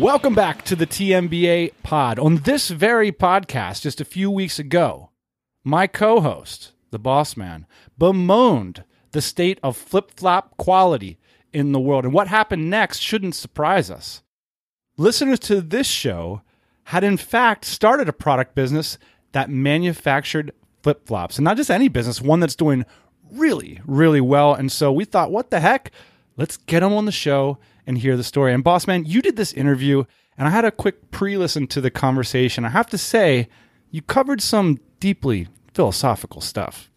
[0.00, 2.18] Welcome back to the TMBA pod.
[2.18, 5.08] On this very podcast, just a few weeks ago,
[5.64, 11.18] my co host, the boss man, bemoaned the state of flip flop quality
[11.50, 12.04] in the world.
[12.04, 14.22] And what happened next shouldn't surprise us.
[14.98, 16.42] Listeners to this show
[16.84, 18.98] had, in fact, started a product business
[19.32, 20.52] that manufactured
[20.82, 21.38] flip flops.
[21.38, 22.84] And not just any business, one that's doing
[23.32, 24.52] really, really well.
[24.52, 25.90] And so we thought, what the heck?
[26.36, 27.56] Let's get them on the show
[27.86, 28.52] and hear the story.
[28.52, 30.04] And boss man, you did this interview,
[30.36, 32.64] and I had a quick pre listen to the conversation.
[32.64, 33.48] I have to say,
[33.90, 36.90] you covered some deeply philosophical stuff.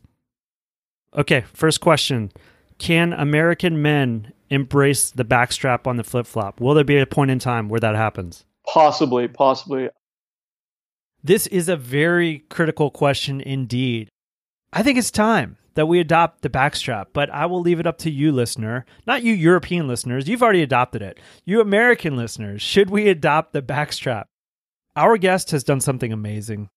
[1.15, 2.31] Okay, first question
[2.77, 6.59] Can American men embrace the backstrap on the flip flop?
[6.59, 8.45] Will there be a point in time where that happens?
[8.65, 9.89] Possibly, possibly.
[11.23, 14.09] This is a very critical question indeed.
[14.71, 17.97] I think it's time that we adopt the backstrap, but I will leave it up
[17.99, 18.85] to you, listener.
[19.07, 20.27] Not you, European listeners.
[20.27, 21.17] You've already adopted it.
[21.45, 24.25] You, American listeners, should we adopt the backstrap?
[24.97, 26.67] Our guest has done something amazing.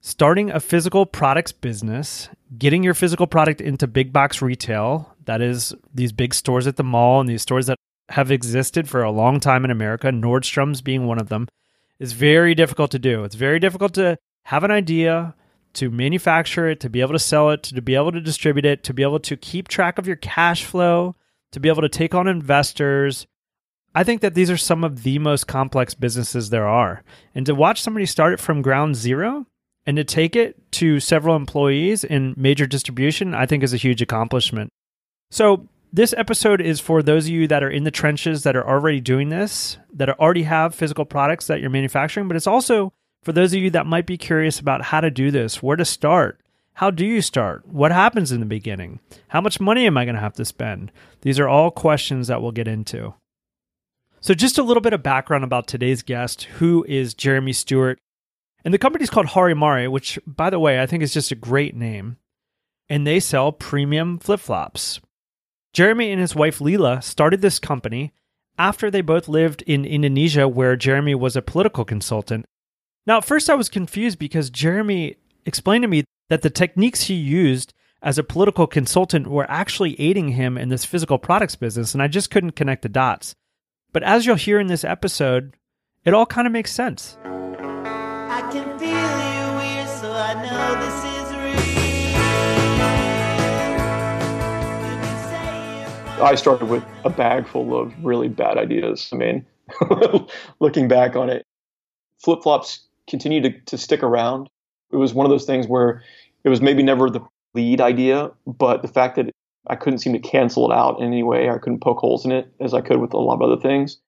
[0.00, 5.72] Starting a physical products business, getting your physical product into big box retail, that is,
[5.94, 9.38] these big stores at the mall and these stores that have existed for a long
[9.38, 11.46] time in America, Nordstrom's being one of them,
[12.00, 13.22] is very difficult to do.
[13.22, 15.36] It's very difficult to have an idea,
[15.78, 18.82] to manufacture it, to be able to sell it, to be able to distribute it,
[18.84, 21.14] to be able to keep track of your cash flow,
[21.52, 23.26] to be able to take on investors.
[23.94, 27.02] I think that these are some of the most complex businesses there are.
[27.34, 29.46] And to watch somebody start it from ground zero
[29.86, 34.02] and to take it to several employees in major distribution, I think is a huge
[34.02, 34.70] accomplishment.
[35.30, 38.68] So, this episode is for those of you that are in the trenches that are
[38.68, 42.92] already doing this, that already have physical products that you're manufacturing, but it's also
[43.22, 45.84] for those of you that might be curious about how to do this, where to
[45.84, 46.40] start,
[46.78, 47.66] how do you start?
[47.66, 49.00] What happens in the beginning?
[49.28, 50.92] How much money am I going to have to spend?
[51.22, 53.14] These are all questions that we'll get into.
[54.20, 57.98] So, just a little bit of background about today's guest, who is Jeremy Stewart.
[58.64, 61.36] And the company is called Harimari, which, by the way, I think is just a
[61.36, 62.16] great name.
[62.88, 65.00] And they sell premium flip flops.
[65.72, 68.12] Jeremy and his wife Leela started this company
[68.56, 72.46] after they both lived in Indonesia, where Jeremy was a political consultant
[73.08, 77.14] now, at first I was confused because Jeremy explained to me that the techniques he
[77.14, 82.02] used as a political consultant were actually aiding him in this physical products business, and
[82.02, 83.34] I just couldn't connect the dots.
[83.92, 85.56] But as you'll hear in this episode,
[86.04, 87.16] it all kind of makes sense.
[87.24, 91.32] I can feel you here, so I know this is
[96.18, 96.24] real.
[96.24, 99.08] I started with a bag full of really bad ideas.
[99.14, 99.46] I mean,
[100.60, 101.42] looking back on it,
[102.18, 104.48] flip flops continue to, to stick around.
[104.92, 106.02] It was one of those things where
[106.44, 107.20] it was maybe never the
[107.54, 109.30] lead idea, but the fact that
[109.66, 112.32] I couldn't seem to cancel it out in any way, I couldn't poke holes in
[112.32, 113.98] it as I could with a lot of other things.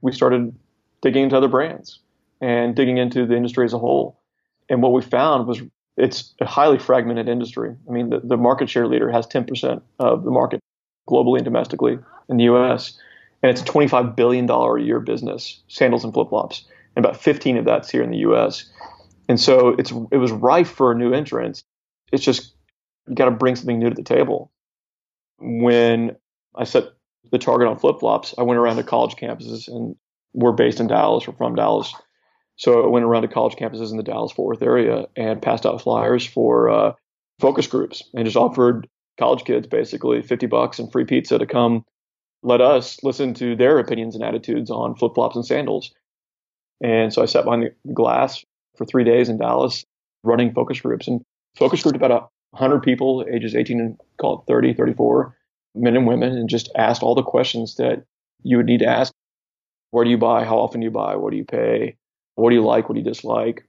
[0.00, 0.54] We started
[1.00, 2.00] digging into other brands
[2.40, 4.20] and digging into the industry as a whole.
[4.68, 5.62] And what we found was
[5.96, 7.74] it's a highly fragmented industry.
[7.88, 10.60] I mean, the, the market share leader has 10% of the market
[11.08, 11.98] globally and domestically
[12.28, 12.98] in the US.
[13.42, 16.64] And it's a $25 billion a year business, sandals and flip flops
[16.96, 18.70] and about 15 of that's here in the U.S.
[19.28, 21.64] And so it's it was rife for a new entrants.
[22.12, 22.54] It's just
[23.08, 24.52] you got to bring something new to the table.
[25.38, 26.16] When
[26.54, 26.84] I set
[27.30, 29.96] the target on flip flops, I went around to college campuses, and
[30.34, 31.26] we're based in Dallas.
[31.26, 31.94] We're from Dallas,
[32.56, 35.66] so I went around to college campuses in the Dallas Fort Worth area and passed
[35.66, 36.92] out flyers for uh,
[37.40, 38.88] focus groups and just offered
[39.18, 41.84] college kids basically 50 bucks and free pizza to come
[42.42, 45.92] let us listen to their opinions and attitudes on flip flops and sandals.
[46.82, 48.44] And so I sat behind the glass
[48.76, 49.84] for three days in Dallas
[50.24, 51.22] running focus groups and
[51.56, 55.36] focus groups about 100 people, ages 18 and call it 30, 34,
[55.74, 58.04] men and women, and just asked all the questions that
[58.42, 59.12] you would need to ask.
[59.90, 60.44] Where do you buy?
[60.44, 61.16] How often do you buy?
[61.16, 61.96] What do you pay?
[62.34, 62.88] What do you like?
[62.88, 63.66] What do you dislike?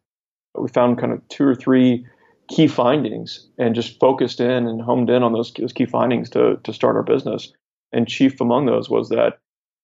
[0.58, 2.06] We found kind of two or three
[2.50, 6.60] key findings and just focused in and homed in on those, those key findings to,
[6.64, 7.52] to start our business.
[7.92, 9.40] And chief among those was that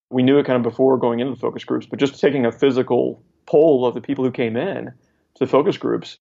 [0.09, 2.51] we knew it kind of before going into the focus groups, but just taking a
[2.51, 6.17] physical poll of the people who came in to the focus groups,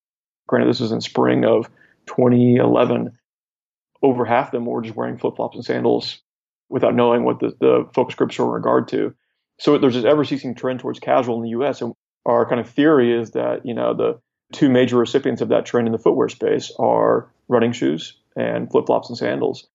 [0.46, 1.68] granted this was in spring of
[2.06, 3.16] 2011,
[4.02, 6.20] over half of them were just wearing flip flops and sandals
[6.68, 9.14] without knowing what the, the focus groups were in regard to.
[9.58, 11.80] So there's this ever ceasing trend towards casual in the US.
[11.82, 11.94] And
[12.26, 14.20] our kind of theory is that, you know, the
[14.52, 18.86] two major recipients of that trend in the footwear space are running shoes and flip
[18.86, 19.66] flops and sandals.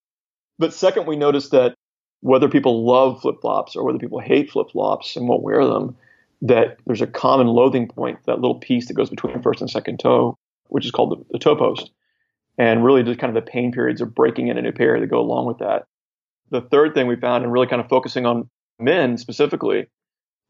[0.58, 1.76] But second, we noticed that
[2.24, 5.96] whether people love flip flops or whether people hate flip flops and won't wear them,
[6.42, 10.00] that there's a common loathing point, that little piece that goes between first and second
[10.00, 10.38] toe,
[10.70, 11.92] which is called the, the toe post.
[12.58, 15.08] And really just kind of the pain periods of breaking in a new pair that
[15.08, 15.84] go along with that.
[16.50, 18.50] The third thing we found, and really kind of focusing on
[18.80, 19.88] men specifically,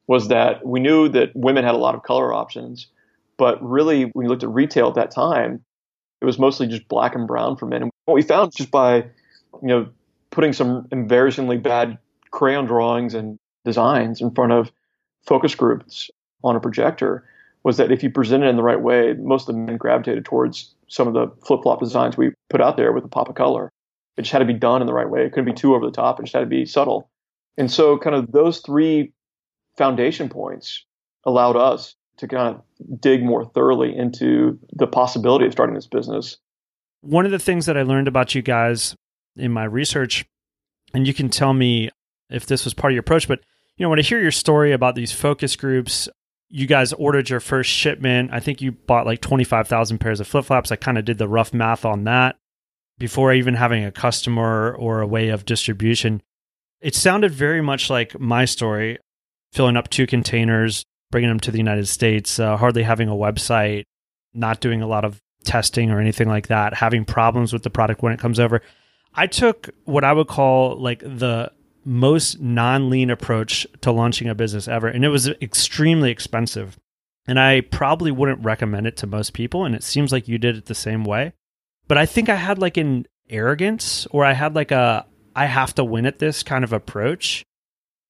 [0.06, 2.88] was that we knew that women had a lot of color options,
[3.38, 5.64] but really when you looked at retail at that time,
[6.22, 7.82] it was mostly just black and brown for men.
[7.82, 9.88] And what we found just by, you know,
[10.34, 11.98] putting some embarrassingly bad
[12.32, 14.72] crayon drawings and designs in front of
[15.26, 16.10] focus groups
[16.44, 17.24] on a projector
[17.64, 20.26] was that if you presented it in the right way, most of the men gravitated
[20.26, 23.36] towards some of the flip flop designs we put out there with a pop of
[23.36, 23.72] color.
[24.18, 25.24] It just had to be done in the right way.
[25.24, 26.20] It couldn't be too over the top.
[26.20, 27.10] It just had to be subtle.
[27.58, 29.14] And so, kind of those three
[29.78, 30.84] foundation points
[31.26, 36.38] allowed us to kind of dig more thoroughly into the possibility of starting this business.
[37.02, 38.96] One of the things that I learned about you guys
[39.36, 40.26] in my research,
[40.94, 41.90] and you can tell me
[42.30, 43.40] if this was part of your approach, but
[43.78, 46.08] you know, when I hear your story about these focus groups,
[46.50, 48.30] you guys ordered your first shipment.
[48.32, 50.72] I think you bought like 25,000 pairs of flip flops.
[50.72, 52.36] I kind of did the rough math on that
[53.00, 56.22] before even having a customer or a way of distribution.
[56.82, 59.00] It sounded very much like my story,
[59.52, 63.86] filling up two containers, bringing them to the United States, uh, hardly having a website,
[64.34, 68.04] not doing a lot of testing or anything like that, having problems with the product
[68.04, 68.62] when it comes over.
[69.16, 71.52] I took what I would call like the
[71.86, 74.88] most non lean approach to launching a business ever.
[74.88, 76.78] And it was extremely expensive.
[77.26, 79.66] And I probably wouldn't recommend it to most people.
[79.66, 81.34] And it seems like you did it the same way.
[81.88, 85.06] But I think I had like an arrogance or I had like a
[85.36, 87.44] I have to win at this kind of approach.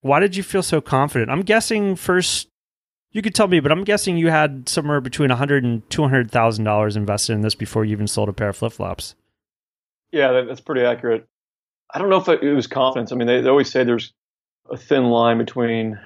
[0.02, 1.32] Why did you feel so confident?
[1.32, 2.50] I'm guessing first
[3.12, 6.04] you could tell me, but I'm guessing you had somewhere between a hundred and two
[6.04, 9.16] hundred thousand dollars invested in this before you even sold a pair of flip flops.
[10.14, 11.28] Yeah, that's pretty accurate.
[11.92, 13.12] I don't know if it was confidence.
[13.12, 14.14] I mean, they, they always say there's
[14.72, 16.00] a thin line between,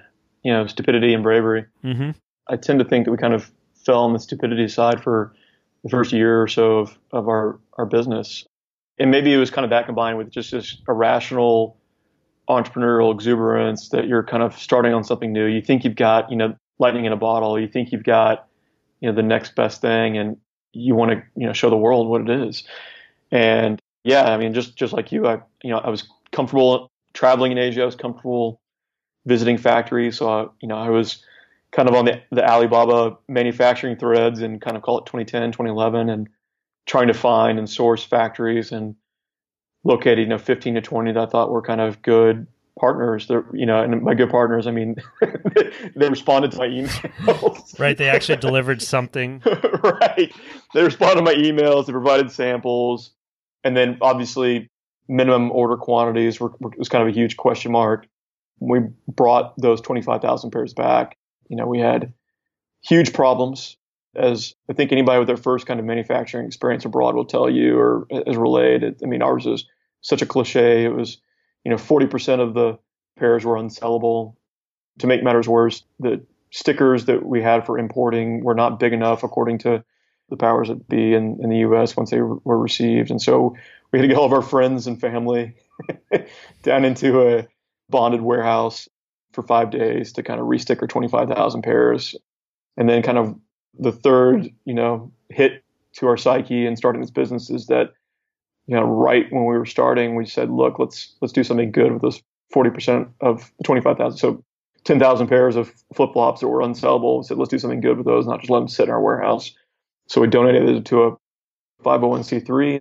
[0.44, 1.66] you know, stupidity and bravery.
[1.84, 2.12] Mm-hmm.
[2.50, 3.52] I tend to think that we kind of
[3.86, 5.34] fell on the stupidity side for
[5.84, 8.46] the first year or so of, of our, our business.
[8.98, 11.78] And maybe it was kind of that combined with just this irrational
[12.50, 15.46] entrepreneurial exuberance that you're kind of starting on something new.
[15.46, 17.60] You think you've got, you know, lightning in a bottle.
[17.60, 18.48] You think you've got,
[19.02, 20.38] you know, the next best thing and
[20.72, 22.64] you want to, you know, show the world what it is.
[23.32, 27.52] And yeah, I mean, just just like you, I you know I was comfortable traveling
[27.52, 27.82] in Asia.
[27.82, 28.62] I was comfortable
[29.26, 30.18] visiting factories.
[30.18, 31.26] So I, you know I was
[31.72, 36.10] kind of on the, the Alibaba manufacturing threads and kind of call it 2010, 2011,
[36.10, 36.30] and
[36.86, 38.96] trying to find and source factories and
[39.84, 42.48] located you know 15 to 20 that I thought were kind of good
[42.80, 43.28] partners.
[43.28, 44.96] They're, you know, and by good partners, I mean
[45.98, 47.78] they responded to my emails.
[47.78, 49.44] Right, they actually delivered something.
[49.84, 50.34] right,
[50.74, 51.88] they responded to my emails.
[51.88, 53.12] They provided samples
[53.68, 54.70] and then obviously
[55.10, 58.08] minimum order quantities were, were, was kind of a huge question mark.
[58.60, 61.18] We brought those 25,000 pairs back.
[61.50, 62.14] You know, we had
[62.82, 63.76] huge problems
[64.16, 67.78] as I think anybody with their first kind of manufacturing experience abroad will tell you
[67.78, 68.84] or is relayed.
[69.04, 69.66] I mean, ours is
[70.02, 70.86] such a cliche.
[70.86, 71.18] It was,
[71.66, 72.80] you know, 40% of the
[73.20, 74.36] pairs were unsellable.
[75.00, 79.24] To make matters worse, the stickers that we had for importing were not big enough
[79.24, 79.84] according to
[80.30, 81.96] the powers that be in, in the U.S.
[81.96, 83.12] once they were received.
[83.12, 83.56] And so
[83.92, 85.54] we had to get all of our friends and family
[86.64, 87.48] down into a
[87.90, 88.90] bonded warehouse
[89.34, 92.16] for five days to kind of resticker 25,000 pairs.
[92.76, 93.36] And then kind of
[93.78, 97.94] the third, you know, hit to our psyche and starting this business is that,
[98.68, 101.92] you know, right when we were starting, we said, look, let's let's do something good
[101.94, 102.22] with those
[102.54, 104.18] 40% of 25,000.
[104.18, 104.44] So
[104.84, 107.20] 10,000 pairs of flip flops that were unsellable.
[107.20, 109.02] We said, let's do something good with those, not just let them sit in our
[109.02, 109.54] warehouse.
[110.08, 111.18] So we donated it to a
[111.84, 112.80] 501c3.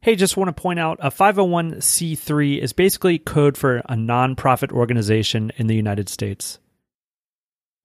[0.00, 5.52] Hey, just want to point out a 501c3 is basically code for a nonprofit organization
[5.56, 6.58] in the United States.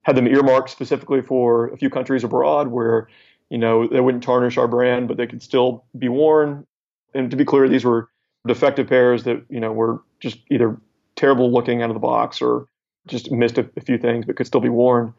[0.04, 3.08] Had them earmarked specifically for a few countries abroad where,
[3.50, 6.66] you know, they wouldn't tarnish our brand, but they could still be worn.
[7.14, 8.10] And to be clear, these were
[8.48, 10.80] defective pairs that, you know, were just either
[11.16, 12.68] terrible looking out of the box or
[13.08, 15.14] just missed a, a few things, but could still be worn.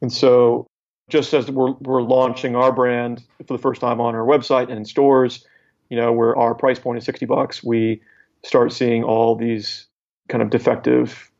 [0.00, 0.66] And so
[1.08, 4.78] just as we're, we're launching our brand for the first time on our website and
[4.78, 5.46] in stores,
[5.88, 8.00] you know, where our price point is 60 bucks, we
[8.44, 9.86] start seeing all these
[10.28, 11.30] kind of defective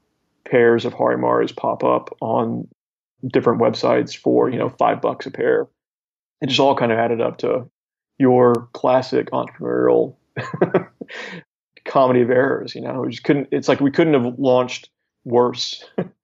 [0.44, 2.68] pairs of Harimaris pop up on
[3.26, 5.66] different websites for, you know, five bucks a pair.
[6.40, 7.68] It just all kind of added up to
[8.18, 10.14] your classic entrepreneurial
[11.84, 14.90] comedy of errors, you know, we just couldn't, it's like we couldn't have launched
[15.24, 15.84] worse.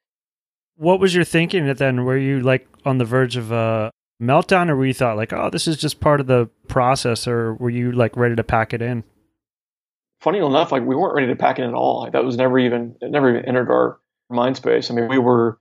[0.83, 2.05] What was your thinking then?
[2.05, 5.49] Were you like on the verge of a meltdown, or were you thought like, oh,
[5.49, 8.83] this is just part of the process, or were you like ready to pack it
[8.83, 9.05] in?
[10.21, 12.01] Funny enough, like we weren't ready to pack it in at all.
[12.01, 14.91] Like, that was never even it never even entered our mind space.
[14.91, 15.61] I mean, we were,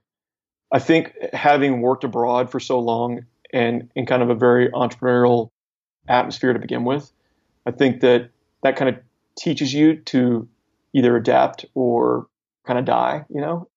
[0.72, 5.50] I think, having worked abroad for so long and in kind of a very entrepreneurial
[6.08, 7.12] atmosphere to begin with,
[7.64, 8.30] I think that
[8.64, 9.00] that kind of
[9.38, 10.48] teaches you to
[10.92, 12.26] either adapt or
[12.66, 13.68] kind of die, you know?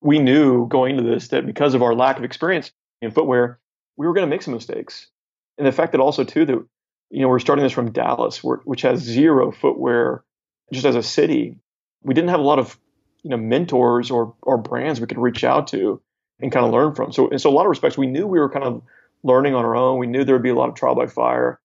[0.00, 3.58] We knew going into this that because of our lack of experience in footwear,
[3.96, 5.08] we were going to make some mistakes.
[5.58, 6.66] And the fact that also, too, that,
[7.10, 10.24] you know, we're starting this from Dallas, which has zero footwear
[10.72, 11.56] just as a city.
[12.02, 12.78] We didn't have a lot of,
[13.22, 16.00] you know, mentors or, or brands we could reach out to
[16.40, 17.12] and kind of learn from.
[17.12, 18.82] So, in so a lot of respects, we knew we were kind of
[19.22, 19.98] learning on our own.
[19.98, 21.60] We knew there would be a lot of trial by fire.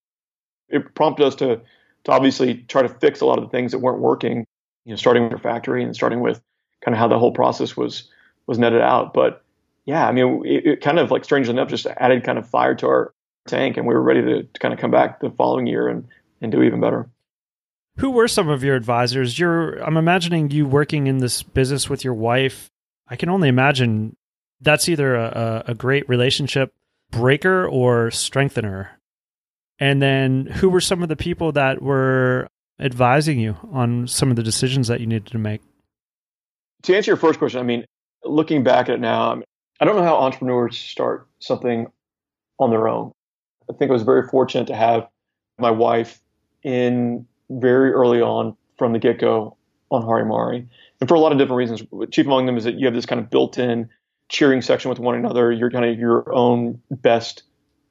[0.67, 1.61] It prompted us to,
[2.03, 4.45] to obviously try to fix a lot of the things that weren't working,
[4.83, 6.41] you know, starting with our factory and starting with
[6.83, 8.09] kind of how the whole process was
[8.47, 9.13] was netted out.
[9.13, 9.43] But
[9.85, 12.75] yeah, I mean, it, it kind of like strangely enough just added kind of fire
[12.75, 13.13] to our
[13.47, 16.07] tank, and we were ready to, to kind of come back the following year and
[16.41, 17.09] and do even better.
[17.97, 19.39] Who were some of your advisors?
[19.39, 22.69] You're I'm imagining you working in this business with your wife.
[23.07, 24.15] I can only imagine
[24.61, 26.73] that's either a, a great relationship
[27.11, 28.99] breaker or strengthener.
[29.79, 32.47] And then who were some of the people that were
[32.79, 35.61] advising you on some of the decisions that you needed to make?
[36.83, 37.85] To answer your first question, I mean,
[38.25, 39.41] looking back at it now,
[39.79, 41.87] I don't know how entrepreneurs start something
[42.59, 43.11] on their own.
[43.69, 45.07] I think I was very fortunate to have
[45.57, 46.21] my wife
[46.63, 49.55] in very early on from the get go
[49.91, 50.67] on Harimari.
[50.99, 51.83] And for a lot of different reasons.
[52.11, 53.89] Chief among them is that you have this kind of built in
[54.29, 55.51] cheering section with one another.
[55.51, 57.43] You're kind of your own best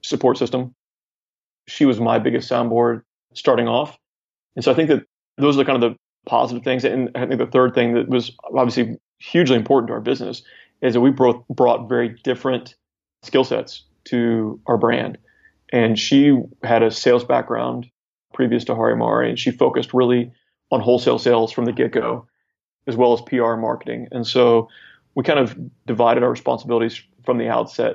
[0.02, 0.74] support system.
[1.68, 3.02] She was my biggest soundboard
[3.34, 3.98] starting off.
[4.56, 5.04] And so I think that
[5.38, 6.84] those are kind of the positive things.
[6.84, 10.42] And I think the third thing that was obviously hugely important to our business
[10.82, 12.74] is that we both brought very different
[13.22, 15.18] skill sets to our brand.
[15.72, 17.90] And she had a sales background
[18.32, 20.30] previous to Harimari, and she focused really
[20.70, 22.26] on wholesale sales from the get go,
[22.86, 24.08] as well as PR marketing.
[24.12, 24.68] And so
[25.14, 25.56] we kind of
[25.86, 27.92] divided our responsibilities from the outset.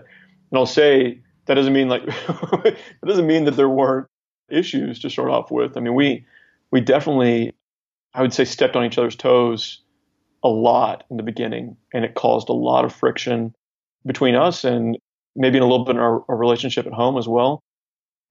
[0.51, 4.07] And I'll say that doesn't mean like that doesn't mean that there weren't
[4.49, 5.77] issues to start off with.
[5.77, 6.25] I mean, we
[6.71, 7.53] we definitely
[8.13, 9.81] I would say stepped on each other's toes
[10.43, 13.53] a lot in the beginning, and it caused a lot of friction
[14.05, 14.97] between us and
[15.35, 17.61] maybe in a little bit in our, our relationship at home as well.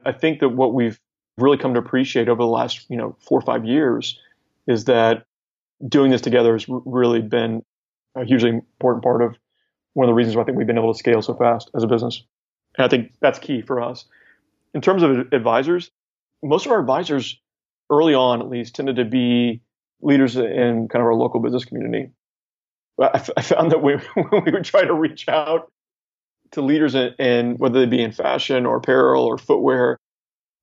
[0.04, 0.98] I think that what we've
[1.36, 4.18] really come to appreciate over the last you know four or five years
[4.66, 5.24] is that
[5.86, 7.62] doing this together has really been
[8.16, 9.36] a hugely important part of
[9.94, 11.82] one of the reasons why I think we've been able to scale so fast as
[11.82, 12.22] a business.
[12.76, 14.04] And I think that's key for us.
[14.74, 15.90] In terms of advisors,
[16.42, 17.40] most of our advisors
[17.90, 19.60] early on, at least, tended to be
[20.00, 22.10] leaders in kind of our local business community.
[23.00, 25.70] I, found that when, when we would try to reach out
[26.52, 29.98] to leaders in, in, whether they be in fashion or apparel or footwear,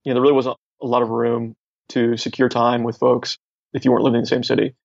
[0.03, 1.55] you know, there really wasn't a lot of room
[1.89, 3.37] to secure time with folks
[3.73, 4.75] if you weren't living in the same city.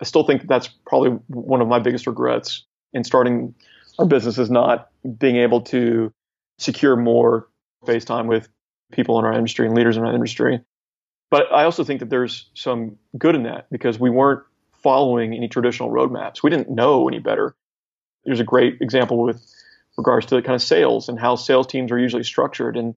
[0.00, 3.54] I still think that's probably one of my biggest regrets in starting
[3.98, 4.88] our business is not
[5.18, 6.12] being able to
[6.58, 7.48] secure more
[7.86, 8.48] face time with
[8.92, 10.60] people in our industry and leaders in our industry.
[11.30, 14.42] But I also think that there's some good in that because we weren't
[14.82, 16.42] following any traditional roadmaps.
[16.42, 17.54] We didn't know any better.
[18.24, 19.44] There's a great example with
[19.96, 22.76] regards to the kind of sales and how sales teams are usually structured.
[22.76, 22.94] And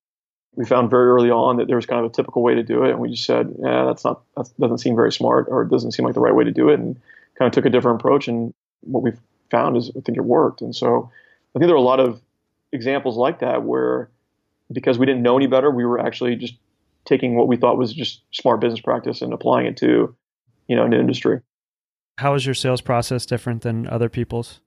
[0.55, 2.83] we found very early on that there was kind of a typical way to do
[2.83, 5.69] it, and we just said, "Yeah, that's not that doesn't seem very smart, or it
[5.69, 6.99] doesn't seem like the right way to do it," and
[7.35, 8.27] kind of took a different approach.
[8.27, 9.19] And what we've
[9.51, 10.61] found is I think it worked.
[10.61, 11.11] And so
[11.55, 12.21] I think there are a lot of
[12.71, 14.09] examples like that where
[14.71, 16.55] because we didn't know any better, we were actually just
[17.07, 20.15] taking what we thought was just smart business practice and applying it to
[20.67, 21.39] you know an industry.
[22.17, 24.59] How is your sales process different than other people's?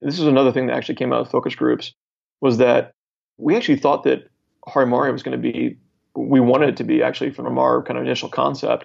[0.00, 1.92] This is another thing that actually came out of focus groups
[2.40, 2.92] was that
[3.38, 4.28] we actually thought that
[4.66, 5.76] Harimari was going to be,
[6.14, 8.84] we wanted it to be actually from our kind of initial concept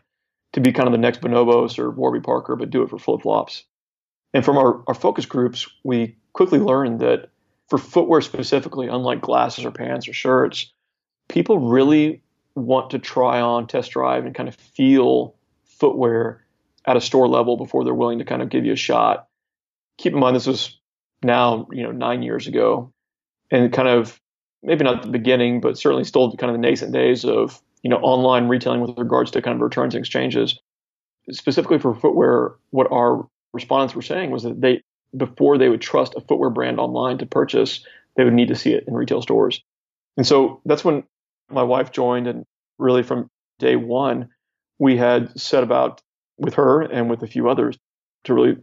[0.53, 3.21] to be kind of the next Bonobos or Warby Parker, but do it for flip
[3.21, 3.63] flops.
[4.33, 7.29] And from our, our focus groups, we quickly learned that
[7.69, 10.71] for footwear specifically, unlike glasses or pants or shirts,
[11.27, 12.21] people really
[12.57, 15.35] want to try on, test drive, and kind of feel
[15.65, 16.45] footwear
[16.85, 19.27] at a store level before they're willing to kind of give you a shot.
[19.97, 20.79] Keep in mind, this was
[21.23, 22.91] now, you know, nine years ago.
[23.49, 24.19] And kind of
[24.61, 27.97] maybe not the beginning, but certainly still kind of the nascent days of you know
[27.97, 30.59] online retailing with regards to kind of returns and exchanges.
[31.31, 34.81] Specifically for footwear, what our respondents were saying was that they
[35.15, 37.85] before they would trust a footwear brand online to purchase,
[38.15, 39.63] they would need to see it in retail stores.
[40.17, 41.03] And so that's when
[41.49, 42.45] my wife joined, and
[42.77, 44.29] really from day one,
[44.79, 46.01] we had set about
[46.37, 47.77] with her and with a few others
[48.25, 48.57] to really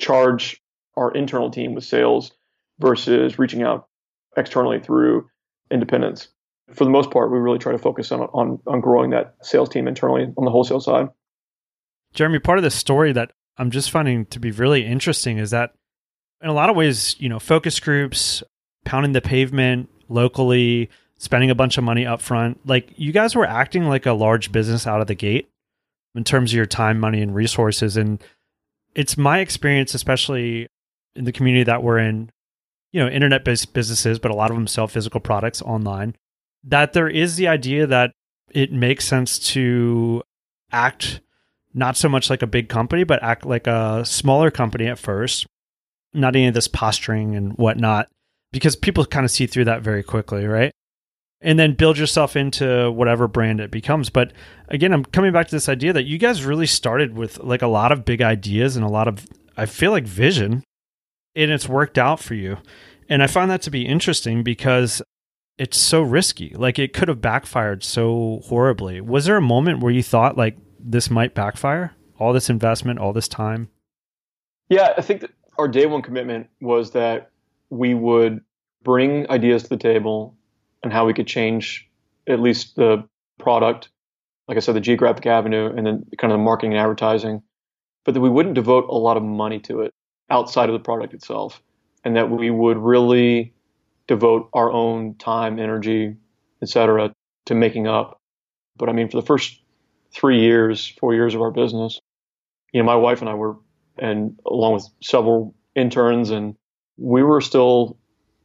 [0.00, 0.60] charge
[0.96, 2.32] our internal team with sales
[2.78, 3.88] versus reaching out
[4.36, 5.28] externally through
[5.70, 6.28] independents.
[6.74, 9.68] For the most part, we really try to focus on, on, on growing that sales
[9.68, 11.08] team internally on the wholesale side.
[12.12, 15.72] Jeremy, part of the story that I'm just finding to be really interesting is that
[16.42, 18.42] in a lot of ways, you know, focus groups,
[18.84, 23.46] pounding the pavement locally, spending a bunch of money up front, like you guys were
[23.46, 25.48] acting like a large business out of the gate
[26.14, 27.96] in terms of your time, money, and resources.
[27.96, 28.22] And
[28.94, 30.66] it's my experience, especially
[31.14, 32.30] in the community that we're in,
[32.92, 36.14] you know, internet based businesses, but a lot of them sell physical products online,
[36.64, 38.12] that there is the idea that
[38.50, 40.22] it makes sense to
[40.72, 41.20] act
[41.74, 45.46] not so much like a big company, but act like a smaller company at first,
[46.14, 48.08] not any of this posturing and whatnot,
[48.52, 50.72] because people kind of see through that very quickly, right?
[51.42, 54.08] And then build yourself into whatever brand it becomes.
[54.08, 54.32] But
[54.68, 57.66] again, I'm coming back to this idea that you guys really started with like a
[57.66, 59.26] lot of big ideas and a lot of,
[59.56, 60.64] I feel like, vision,
[61.34, 62.56] and it's worked out for you.
[63.08, 65.02] And I find that to be interesting because
[65.58, 66.54] it's so risky.
[66.56, 69.02] Like it could have backfired so horribly.
[69.02, 71.94] Was there a moment where you thought, like, this might backfire?
[72.18, 73.68] All this investment, all this time?
[74.70, 77.30] Yeah, I think our day one commitment was that
[77.68, 78.40] we would
[78.82, 80.34] bring ideas to the table
[80.82, 81.88] and how we could change
[82.28, 83.04] at least the
[83.38, 83.88] product,
[84.48, 87.42] like I said, the geographic avenue, and then kind of the marketing and advertising,
[88.04, 89.92] but that we wouldn't devote a lot of money to it
[90.30, 91.62] outside of the product itself,
[92.04, 93.54] and that we would really
[94.06, 96.16] devote our own time, energy,
[96.62, 97.12] etc.,
[97.46, 98.20] to making up.
[98.76, 99.60] But I mean, for the first
[100.12, 102.00] three years, four years of our business,
[102.72, 103.56] you know, my wife and I were,
[103.98, 106.56] and along with several interns, and
[106.96, 107.98] we were still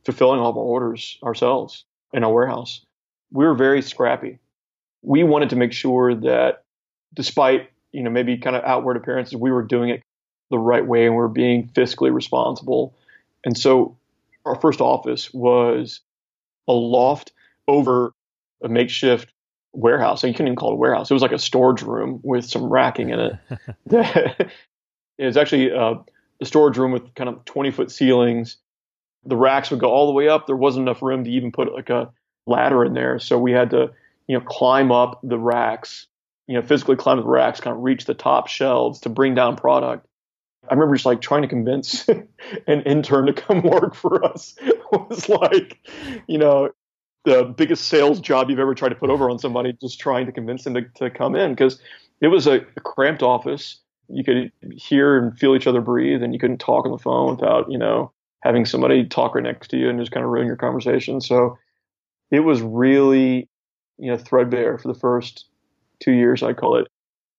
[0.06, 2.82] fulfilling all of our orders ourselves in our warehouse.
[3.32, 4.40] We were very scrappy.
[5.02, 6.64] We wanted to make sure that
[7.14, 10.02] despite, you know, maybe kind of outward appearances, we were doing it
[10.50, 12.94] the right way and we we're being fiscally responsible.
[13.46, 13.98] And so
[14.46, 16.02] our first office was
[16.68, 17.32] a loft
[17.68, 18.12] over
[18.64, 19.32] a makeshift
[19.74, 20.24] warehouse.
[20.24, 21.10] You couldn't even call it a warehouse.
[21.10, 23.34] It was like a storage room with some racking in it.
[25.18, 25.96] it was actually uh,
[26.42, 28.58] a storage room with kind of 20 foot ceilings.
[29.26, 30.48] The racks would go all the way up.
[30.48, 32.12] There wasn't enough room to even put like a
[32.48, 33.20] ladder in there.
[33.20, 33.92] So we had to,
[34.28, 36.08] you know, climb up the racks,
[36.48, 39.56] you know, physically climb the racks, kind of reach the top shelves to bring down
[39.56, 40.08] product.
[40.70, 42.08] I remember just like trying to convince
[42.68, 44.56] an intern to come work for us.
[44.92, 45.80] Was like,
[46.28, 46.70] you know,
[47.24, 50.32] the biggest sales job you've ever tried to put over on somebody, just trying to
[50.32, 51.80] convince them to, to come in because
[52.20, 53.80] it was a, a, cramped office.
[54.10, 57.36] You could hear and feel each other breathe, and you couldn't talk on the phone
[57.36, 60.48] without, you know, having somebody talk right next to you and just kind of ruin
[60.48, 61.22] your conversation.
[61.22, 61.58] So
[62.32, 63.48] it was really,
[63.98, 65.46] you know, threadbare for the first
[66.00, 66.88] two years, I call it.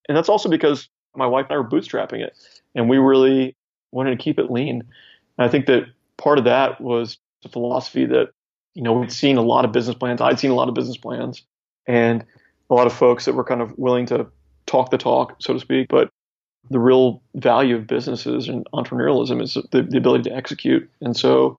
[0.08, 2.36] And that's also because my wife and I were bootstrapping it,
[2.74, 3.56] and we really
[3.90, 4.82] wanted to keep it lean.
[5.38, 5.84] And I think that
[6.16, 8.28] part of that was the philosophy that
[8.74, 10.20] you know, we'd seen a lot of business plans.
[10.20, 11.42] I'd seen a lot of business plans
[11.86, 12.24] and
[12.70, 14.26] a lot of folks that were kind of willing to
[14.66, 15.88] talk the talk, so to speak.
[15.88, 16.10] But
[16.70, 20.88] the real value of businesses and entrepreneurialism is the, the ability to execute.
[21.00, 21.58] And so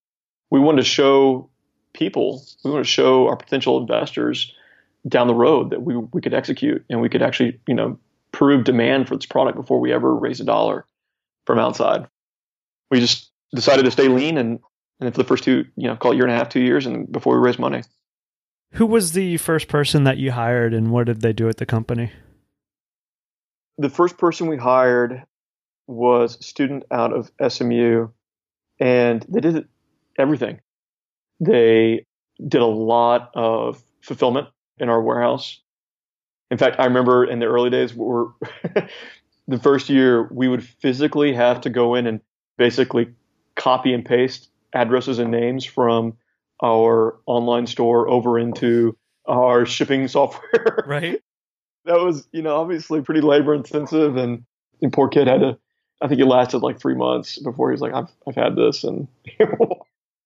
[0.49, 1.49] we wanted to show
[1.93, 4.53] people, we want to show our potential investors
[5.07, 7.99] down the road that we, we could execute and we could actually, you know,
[8.31, 10.85] prove demand for this product before we ever raise a dollar
[11.45, 12.07] from outside.
[12.89, 14.59] We just decided to stay lean and
[14.99, 16.85] and for the first two, you know, call it year and a half, two years,
[16.85, 17.83] and before we raised money.
[18.73, 21.65] Who was the first person that you hired, and what did they do at the
[21.65, 22.11] company?
[23.77, 25.23] The first person we hired
[25.87, 28.09] was a student out of SMU,
[28.79, 29.67] and they did
[30.17, 30.61] everything.
[31.39, 32.05] They
[32.47, 35.61] did a lot of fulfillment in our warehouse.
[36.51, 38.05] In fact, I remember in the early days, we
[39.47, 42.21] the first year we would physically have to go in and
[42.57, 43.13] basically
[43.55, 46.13] copy and paste addresses and names from
[46.63, 50.83] our online store over into our shipping software.
[50.85, 51.22] Right.
[51.85, 54.45] That was, you know, obviously pretty labor intensive and,
[54.81, 55.57] and poor kid had to
[56.01, 58.83] I think it lasted like three months before he was like, I've I've had this
[58.83, 59.07] and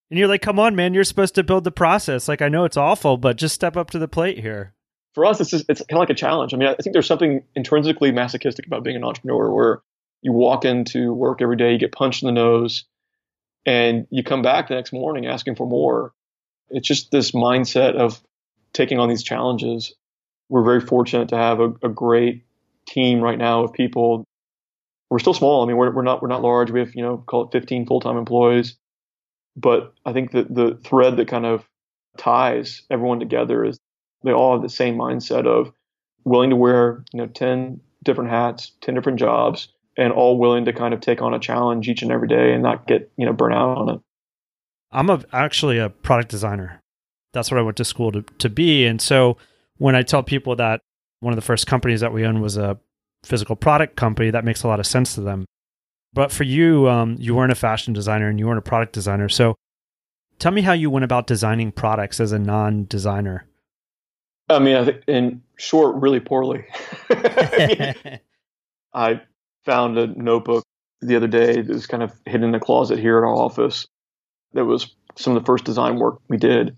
[0.09, 2.27] And you're like, come on, man, you're supposed to build the process.
[2.27, 4.73] Like I know it's awful, but just step up to the plate here.
[5.13, 6.53] For us, it's just, it's kind of like a challenge.
[6.53, 9.81] I mean, I think there's something intrinsically masochistic about being an entrepreneur where
[10.21, 12.85] you walk into work every day, you get punched in the nose,
[13.65, 16.13] and you come back the next morning asking for more.
[16.69, 18.21] It's just this mindset of
[18.73, 19.93] taking on these challenges.
[20.49, 22.43] We're very fortunate to have a, a great
[22.87, 24.25] team right now of people.
[25.09, 25.63] We're still small.
[25.63, 26.71] I mean, we're, we're not we're not large.
[26.71, 28.75] We have you know call it 15 full time employees,
[29.55, 31.65] but I think that the thread that kind of
[32.17, 33.79] ties everyone together is
[34.23, 35.71] they all have the same mindset of
[36.25, 40.73] willing to wear you know 10 different hats, 10 different jobs, and all willing to
[40.73, 43.33] kind of take on a challenge each and every day and not get you know
[43.33, 43.99] burnt out on it.
[44.91, 46.81] I'm a, actually a product designer.
[47.33, 48.85] That's what I went to school to, to be.
[48.85, 49.37] And so
[49.77, 50.81] when I tell people that
[51.19, 52.79] one of the first companies that we owned was a
[53.23, 55.45] physical product company, that makes a lot of sense to them.
[56.13, 59.29] But for you, um, you weren't a fashion designer and you weren't a product designer.
[59.29, 59.55] So
[60.39, 63.45] tell me how you went about designing products as a non designer.
[64.49, 66.65] I mean, I think in short, really poorly.
[67.09, 68.19] I, mean,
[68.93, 69.21] I
[69.65, 70.63] found a notebook
[71.01, 73.87] the other day that was kind of hidden in the closet here at our office.
[74.53, 76.77] That was some of the first design work we did.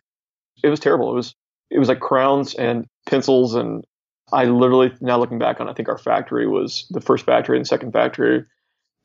[0.63, 1.11] It was terrible.
[1.11, 1.35] It was
[1.69, 3.85] it was like crowns and pencils and
[4.31, 7.67] I literally now looking back on I think our factory was the first factory and
[7.67, 8.45] second factory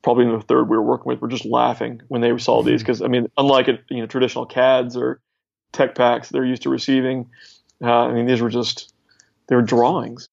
[0.03, 2.81] probably in the third we were working with were just laughing when they saw these
[2.81, 3.05] because mm-hmm.
[3.05, 5.21] I mean unlike it, you know traditional CADs or
[5.71, 7.29] tech packs they're used to receiving
[7.81, 8.93] uh, I mean these were just
[9.47, 10.29] they were drawings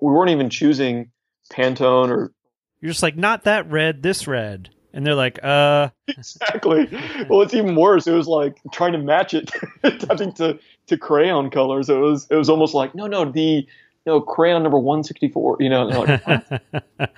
[0.00, 1.10] we weren't even choosing
[1.52, 2.32] Pantone or
[2.80, 4.70] you're just like, not that red, this red.
[4.92, 5.90] And they're like, uh.
[6.08, 6.88] Exactly.
[7.28, 8.06] well, it's even worse.
[8.06, 9.50] It was like trying to match it,
[10.08, 10.58] having to,
[10.90, 11.88] to crayon colors.
[11.88, 13.66] It was, it was almost like, no, no, the,
[14.06, 15.86] no, crayon number 164, you know.
[15.86, 16.22] Like,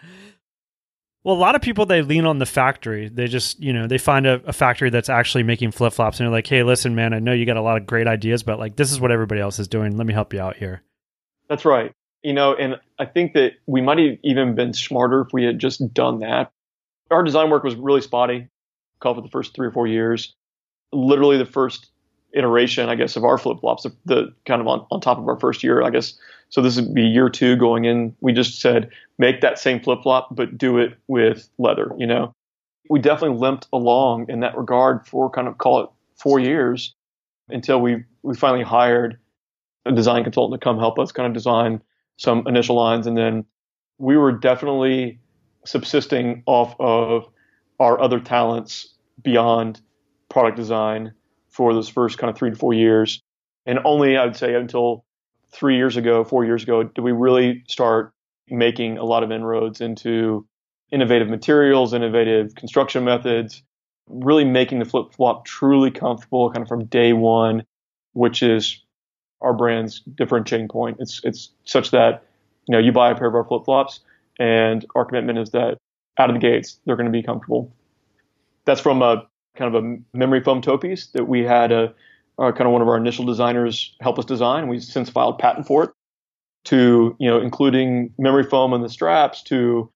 [1.24, 3.08] well, a lot of people, they lean on the factory.
[3.08, 6.26] They just, you know, they find a, a factory that's actually making flip flops and
[6.26, 8.58] they're like, hey, listen, man, I know you got a lot of great ideas, but
[8.58, 9.96] like, this is what everybody else is doing.
[9.96, 10.82] Let me help you out here.
[11.48, 15.32] That's right you know, and I think that we might have even been smarter if
[15.32, 16.52] we had just done that.
[17.11, 18.48] Our design work was really spotty,
[19.00, 20.35] called for the first three or four years.
[20.92, 21.90] Literally the first
[22.35, 25.29] iteration, I guess, of our flip flops, the, the, kind of on, on top of
[25.29, 26.14] our first year, I guess.
[26.49, 28.14] So this would be year two going in.
[28.21, 32.35] We just said, make that same flip flop, but do it with leather, you know?
[32.90, 36.95] We definitely limped along in that regard for kind of call it four years
[37.49, 39.18] until we, we finally hired
[39.87, 41.81] a design consultant to come help us kind of design
[42.16, 43.45] some initial lines, and then
[43.99, 45.18] we were definitely
[45.64, 47.27] subsisting off of
[47.81, 49.81] our other talents beyond
[50.29, 51.12] product design
[51.52, 53.22] for those first kind of three to four years.
[53.66, 55.04] And only I would say until
[55.52, 58.12] three years ago, four years ago, did we really start
[58.48, 60.46] making a lot of inroads into
[60.90, 63.62] innovative materials, innovative construction methods,
[64.08, 67.64] really making the flip flop truly comfortable kind of from day one,
[68.12, 68.82] which is
[69.40, 70.96] our brand's differentiating point.
[71.00, 72.24] It's it's such that
[72.66, 74.00] you know you buy a pair of our flip flops,
[74.38, 75.78] and our commitment is that
[76.18, 77.72] out of the gates they're going to be comfortable.
[78.64, 81.94] That's from a kind of a memory foam toe piece that we had a,
[82.38, 84.68] a kind of one of our initial designers help us design.
[84.68, 85.90] We since filed patent for it
[86.64, 89.90] to you know including memory foam on the straps to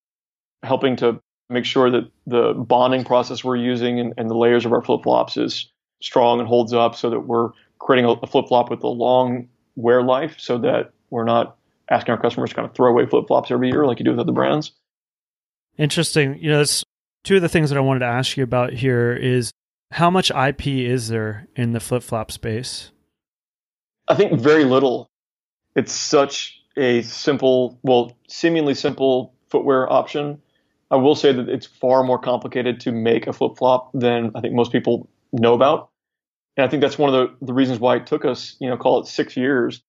[0.63, 4.73] helping to make sure that the bonding process we're using and, and the layers of
[4.73, 8.69] our flip flops is strong and holds up so that we're creating a, flip flop
[8.69, 11.57] with a long wear life so that we're not
[11.89, 14.11] asking our customers to kind of throw away flip flops every year like you do
[14.11, 14.73] with other brands.
[15.77, 16.37] Interesting.
[16.39, 16.83] You know, that's
[17.27, 19.51] two of the things that I wanted to ask you about here is
[19.91, 22.91] how much IP is there in the flip flop space?
[24.07, 25.09] I think very little.
[25.75, 30.41] It's such a simple, well, seemingly simple footwear option.
[30.89, 34.39] I will say that it's far more complicated to make a flip flop than I
[34.39, 35.89] think most people know about.
[36.55, 38.77] And I think that's one of the, the reasons why it took us, you know,
[38.77, 39.81] call it six years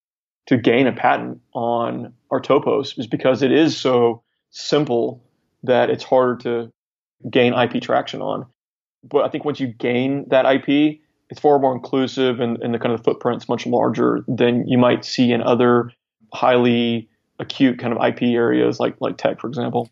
[0.46, 5.22] to gain a patent on our toe posts is because it is so simple
[5.62, 6.72] that it's harder to
[7.30, 8.46] gain IP traction on.
[9.04, 11.00] But I think once you gain that IP,
[11.30, 15.04] it's far more inclusive and, and the kind of footprint's much larger than you might
[15.04, 15.92] see in other
[16.32, 19.90] highly acute kind of IP areas like like tech, for example.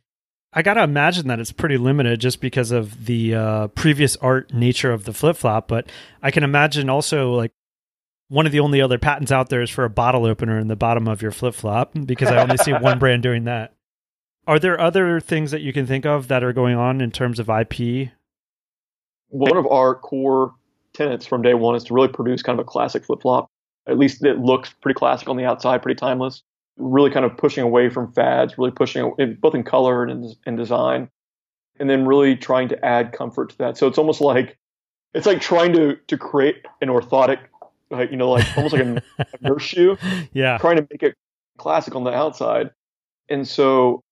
[0.53, 4.93] I gotta imagine that it's pretty limited just because of the uh, previous art nature
[4.93, 5.69] of the flip flop.
[5.69, 5.91] But
[6.23, 7.53] I can imagine also like
[8.29, 10.77] one of the only other patents out there is for a bottle opener in the
[10.77, 13.76] bottom of your flip flop because I only see one brand doing that.
[14.47, 17.39] Are there other things that you can think of that are going on in terms
[17.39, 18.11] of IP?
[19.29, 20.55] One of our core
[20.93, 23.51] tenets from day one is to really produce kind of a classic flip flop.
[23.89, 26.43] At least it looks pretty classic on the outside, pretty timeless
[26.77, 31.09] really kind of pushing away from fads, really pushing both in color and in, design,
[31.79, 33.77] and then really trying to add comfort to that.
[33.77, 34.59] So it's almost like
[35.15, 37.39] it's like trying to to create an orthotic,
[37.91, 39.97] like, you know, like almost like a, a nurse shoe.
[40.33, 41.15] Yeah, trying to make it
[41.57, 42.71] classic on the outside,
[43.29, 44.03] and so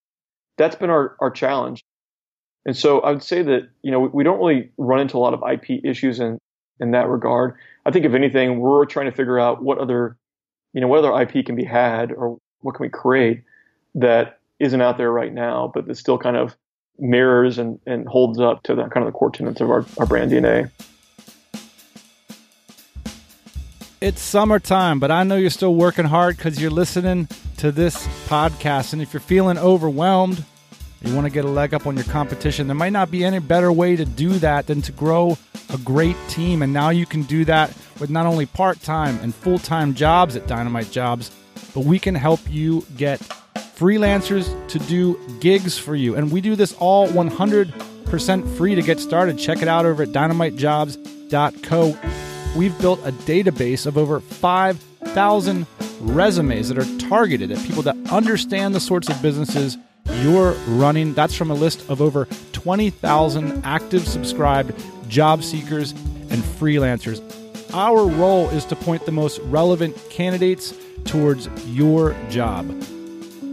[0.57, 1.83] that's been our our challenge.
[2.67, 5.19] And so I would say that you know we, we don't really run into a
[5.19, 6.39] lot of IP issues in
[6.81, 7.55] in that regard.
[7.87, 10.17] I think if anything, we're trying to figure out what other
[10.73, 13.43] you know what other IP can be had or what can we create
[13.95, 16.57] that isn't out there right now, but that still kind of
[16.99, 20.07] mirrors and, and holds up to the kind of the core tenets of our, our
[20.07, 20.71] brand DNA.
[24.05, 28.93] It's summertime, but I know you're still working hard because you're listening to this podcast.
[28.93, 30.45] And if you're feeling overwhelmed,
[31.01, 33.39] you want to get a leg up on your competition, there might not be any
[33.39, 35.39] better way to do that than to grow
[35.73, 36.61] a great team.
[36.61, 40.37] And now you can do that with not only part time and full time jobs
[40.37, 41.31] at Dynamite Jobs,
[41.73, 43.21] but we can help you get
[43.55, 46.15] freelancers to do gigs for you.
[46.15, 49.39] And we do this all 100% free to get started.
[49.39, 52.34] Check it out over at dynamitejobs.co.
[52.55, 55.67] We've built a database of over 5,000
[56.01, 59.77] resumes that are targeted at people that understand the sorts of businesses
[60.23, 61.15] you're running.
[61.15, 64.73] That's from a list of over 20,000 active subscribed
[65.09, 67.21] job seekers and freelancers.
[67.75, 72.69] Our role is to point the most relevant candidates towards your job.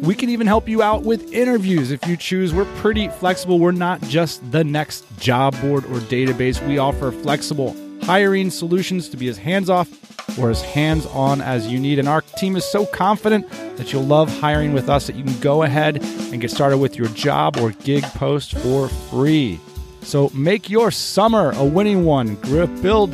[0.04, 2.54] We can even help you out with interviews if you choose.
[2.54, 3.58] We're pretty flexible.
[3.58, 6.66] We're not just the next job board or database.
[6.68, 7.76] We offer flexible
[8.12, 9.88] hiring solutions to be as hands off
[10.38, 11.97] or as hands on as you need.
[11.97, 15.39] And our team is so confident that you'll love hiring with us that you can
[15.39, 19.62] go ahead and get started with your job or gig post for free.
[20.02, 22.36] So make your summer a winning one.
[22.82, 23.13] Build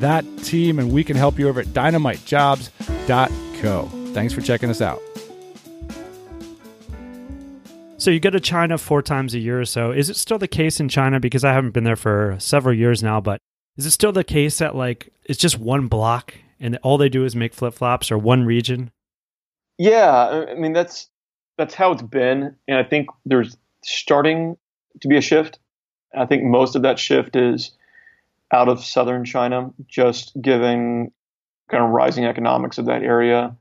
[0.00, 3.88] that team, and we can help you over at dynamitejobs.co.
[4.14, 5.02] Thanks for checking us out.
[7.98, 9.90] So you go to China four times a year or so.
[9.90, 11.20] Is it still the case in China?
[11.20, 13.42] Because I haven't been there for several years now, but
[13.78, 17.24] is it still the case that like it's just one block and all they do
[17.24, 18.90] is make flip flops or one region?
[19.78, 21.08] Yeah, I mean that's
[21.56, 24.56] that's how it's been, and I think there's starting
[25.00, 25.58] to be a shift.
[26.14, 27.72] I think most of that shift is
[28.52, 31.12] out of southern China, just given
[31.68, 33.54] kind of rising economics of that area,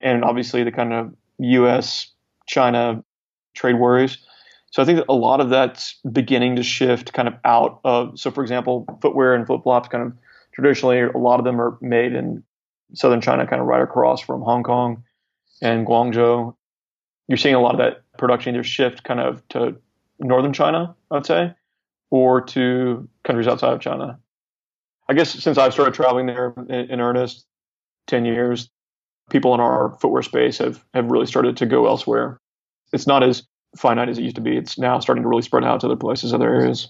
[0.00, 2.08] and obviously the kind of U.S.
[2.46, 3.04] China
[3.54, 4.18] trade worries.
[4.72, 8.18] So I think that a lot of that's beginning to shift kind of out of.
[8.18, 10.12] So for example, footwear and flip flops kind of
[10.54, 12.42] traditionally a lot of them are made in
[12.94, 15.04] southern China, kind of right across from Hong Kong
[15.60, 16.54] and Guangzhou.
[17.28, 19.76] You're seeing a lot of that production either shift kind of to
[20.18, 21.54] northern China, I'd say,
[22.10, 24.18] or to countries outside of China.
[25.08, 27.44] I guess since I've started traveling there in, earnest,
[28.06, 28.70] ten years,
[29.30, 32.40] people in our footwear space have have really started to go elsewhere.
[32.92, 33.42] It's not as
[33.76, 34.56] finite as it used to be.
[34.56, 36.88] It's now starting to really spread out to other places, other areas.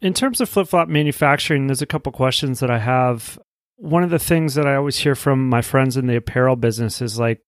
[0.00, 3.38] In terms of flip flop manufacturing, there's a couple questions that I have.
[3.76, 7.02] One of the things that I always hear from my friends in the apparel business
[7.02, 7.42] is like,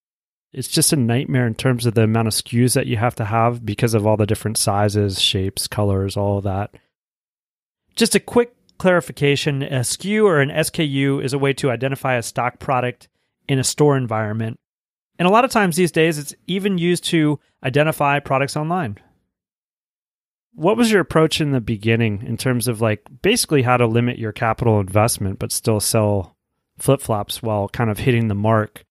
[0.53, 3.25] it's just a nightmare in terms of the amount of SKUs that you have to
[3.25, 6.75] have because of all the different sizes, shapes, colors, all of that.
[7.95, 12.23] Just a quick clarification a SKU or an SKU is a way to identify a
[12.23, 13.07] stock product
[13.47, 14.59] in a store environment.
[15.21, 18.97] And a lot of times these days, it's even used to identify products online.
[20.55, 24.17] What was your approach in the beginning in terms of like basically how to limit
[24.17, 26.35] your capital investment but still sell
[26.79, 28.83] flip flops while kind of hitting the mark?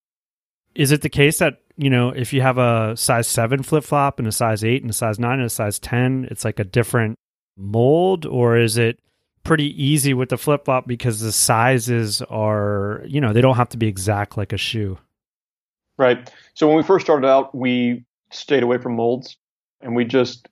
[0.76, 4.20] Is it the case that, you know, if you have a size seven flip flop
[4.20, 6.64] and a size eight and a size nine and a size 10, it's like a
[6.64, 7.18] different
[7.56, 8.24] mold?
[8.24, 9.00] Or is it
[9.42, 13.70] pretty easy with the flip flop because the sizes are, you know, they don't have
[13.70, 14.96] to be exact like a shoe?
[16.00, 16.32] Right.
[16.54, 19.36] So when we first started out, we stayed away from molds
[19.82, 20.48] and we just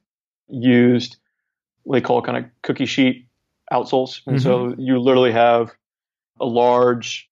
[0.46, 1.16] used
[1.84, 3.26] what they call kind of cookie sheet
[3.72, 4.20] outsoles.
[4.26, 4.42] And mm-hmm.
[4.42, 5.72] so you literally have
[6.38, 7.30] a large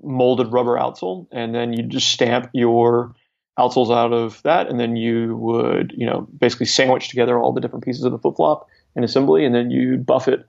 [0.00, 3.16] molded rubber outsole, and then you just stamp your
[3.58, 7.60] outsoles out of that, and then you would, you know, basically sandwich together all the
[7.60, 10.46] different pieces of the flip flop in assembly, and then you buff it,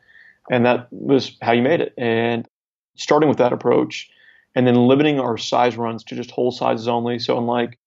[0.51, 1.93] and that was how you made it.
[1.97, 2.47] And
[2.95, 4.09] starting with that approach,
[4.57, 7.19] and then limiting our size runs to just whole sizes only.
[7.19, 7.77] So unlike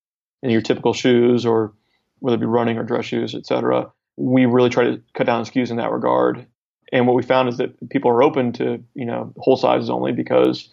[0.40, 1.72] in your typical shoes or
[2.20, 5.44] whether it be running or dress shoes, et cetera, we really try to cut down
[5.44, 6.46] SKUs in that regard.
[6.92, 10.12] And what we found is that people are open to, you know, whole sizes only
[10.12, 10.68] because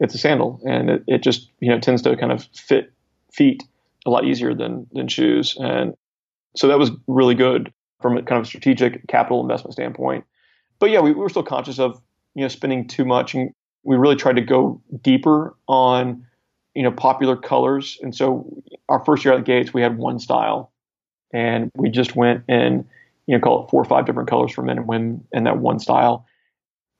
[0.00, 2.92] it's a sandal and it, it just, you know, tends to kind of fit
[3.32, 3.62] feet
[4.04, 5.56] a lot easier than, than shoes.
[5.58, 5.94] And
[6.56, 10.26] so that was really good from a kind of strategic capital investment standpoint.
[10.78, 11.98] But yeah, we, we were still conscious of,
[12.34, 16.26] you know, spending too much and we really tried to go deeper on,
[16.74, 17.98] you know, popular colors.
[18.02, 20.72] And so our first year out the gates, we had one style
[21.32, 22.84] and we just went and
[23.26, 25.58] you know call it four or five different colors for men and women in that
[25.58, 26.26] one style.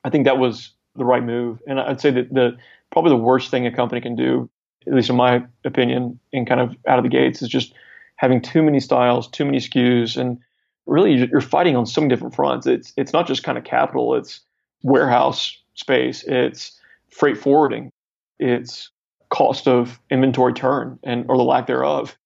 [0.03, 2.57] I think that was the right move, and I'd say that the
[2.91, 4.49] probably the worst thing a company can do,
[4.87, 7.73] at least in my opinion, and kind of out of the gates, is just
[8.15, 10.37] having too many styles, too many SKUs, and
[10.85, 12.67] really you're fighting on so many different fronts.
[12.67, 14.41] It's it's not just kind of capital, it's
[14.83, 17.91] warehouse space, it's freight forwarding,
[18.39, 18.91] it's
[19.29, 22.17] cost of inventory turn and or the lack thereof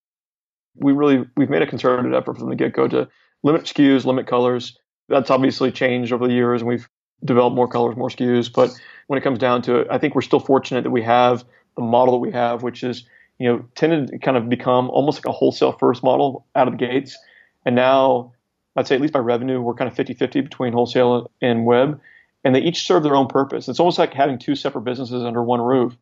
[0.76, 3.08] we really we've made a concerted effort from the get go to
[3.44, 4.78] limit SKUs, limit colors.
[5.10, 6.88] That's obviously changed over the years, and we've
[7.24, 8.52] developed more colors, more SKUs.
[8.52, 8.72] But
[9.08, 11.44] when it comes down to it, I think we're still fortunate that we have
[11.76, 13.06] the model that we have, which is
[13.40, 16.78] you know tended to kind of become almost like a wholesale first model out of
[16.78, 17.18] the gates,
[17.66, 18.34] and now
[18.76, 22.00] I'd say at least by revenue, we're kind of 50 50 between wholesale and web.
[22.44, 23.70] And they each serve their own purpose.
[23.70, 25.96] It's almost like having two separate businesses under one roof.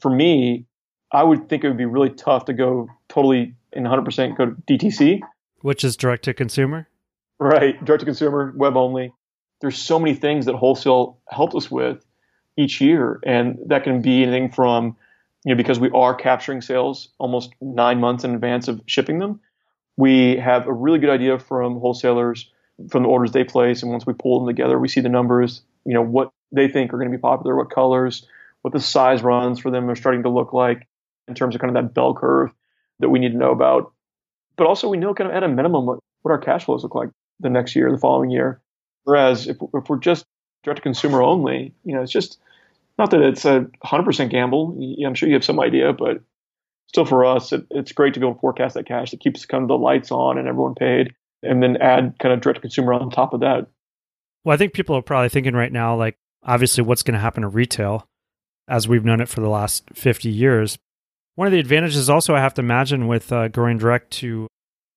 [0.00, 0.66] For me,
[1.12, 4.52] I would think it would be really tough to go totally in 100% go to
[4.52, 5.20] DTC.
[5.60, 6.88] Which is direct to consumer?
[7.38, 7.82] Right.
[7.84, 9.12] Direct to consumer, web only.
[9.60, 12.04] There's so many things that wholesale helps us with
[12.56, 13.20] each year.
[13.24, 14.96] And that can be anything from,
[15.44, 19.40] you know, because we are capturing sales almost nine months in advance of shipping them.
[19.96, 22.50] We have a really good idea from wholesalers
[22.90, 23.82] from the orders they place.
[23.82, 26.92] And once we pull them together, we see the numbers, you know, what they think
[26.92, 28.26] are going to be popular, what colors,
[28.62, 30.86] what the size runs for them are starting to look like
[31.28, 32.50] in terms of kind of that bell curve
[33.00, 33.92] that we need to know about.
[34.56, 36.94] But also, we know kind of at a minimum what, what our cash flows look
[36.94, 37.10] like
[37.40, 38.60] the next year, the following year.
[39.04, 40.24] Whereas if, if we're just
[40.62, 42.38] direct to consumer only, you know, it's just
[42.98, 44.76] not that it's a 100% gamble.
[45.04, 46.22] I'm sure you have some idea, but
[46.88, 49.44] still for us, it, it's great to be able to forecast that cash that keeps
[49.46, 52.92] kind of the lights on and everyone paid, and then add kind of direct consumer
[52.92, 53.66] on top of that.
[54.44, 57.42] Well, I think people are probably thinking right now, like, obviously, what's going to happen
[57.42, 58.06] to retail
[58.68, 60.78] as we've known it for the last 50 years.
[61.34, 64.48] One of the advantages, also, I have to imagine, with uh, going direct to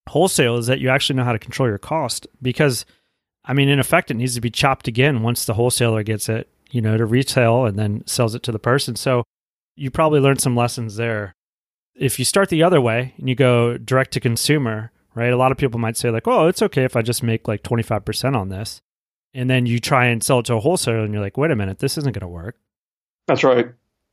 [0.08, 2.86] wholesale is that you actually know how to control your cost because,
[3.46, 6.50] I mean, in effect, it needs to be chopped again once the wholesaler gets it,
[6.72, 8.96] you know, to retail and then sells it to the person.
[8.96, 9.24] So
[9.76, 11.34] you probably learned some lessons there.
[11.96, 15.32] If you start the other way and you go direct to consumer, right?
[15.32, 17.64] A lot of people might say, like, oh, it's okay if I just make like
[17.64, 18.82] 25% on this.
[19.34, 21.56] And then you try and sell it to a wholesaler and you're like, wait a
[21.56, 22.56] minute, this isn't going to work.
[23.28, 23.66] That's right.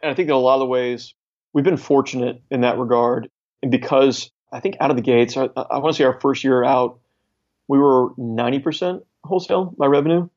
[0.02, 1.14] And I think in a lot of the ways,
[1.52, 3.30] we've been fortunate in that regard.
[3.62, 6.44] And because I think out of the gates, I, I want to say our first
[6.44, 7.00] year out,
[7.68, 10.28] we were 90% wholesale by revenue.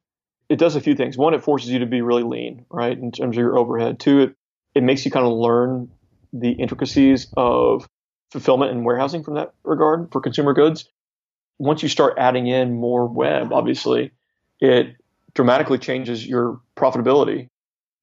[0.47, 1.17] It does a few things.
[1.17, 3.99] One, it forces you to be really lean, right, in terms of your overhead.
[3.99, 4.35] Two, it,
[4.73, 5.91] it makes you kind of learn
[6.33, 7.87] the intricacies of
[8.31, 10.89] fulfillment and warehousing from that regard for consumer goods.
[11.57, 14.11] Once you start adding in more web, obviously,
[14.59, 14.95] it
[15.33, 17.47] dramatically changes your profitability.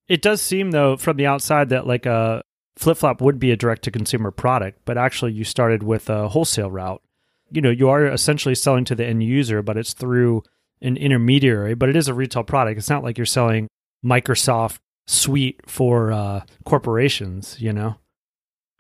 [0.09, 2.43] It does seem, though, from the outside that like a
[2.77, 6.29] flip flop would be a direct to consumer product, but actually you started with a
[6.29, 7.03] wholesale route.
[7.51, 10.43] You know, you are essentially selling to the end user, but it's through
[10.83, 12.79] an intermediary, but it is a retail product.
[12.79, 13.69] It's not like you're selling
[14.05, 17.97] Microsoft Suite for uh, corporations, you know?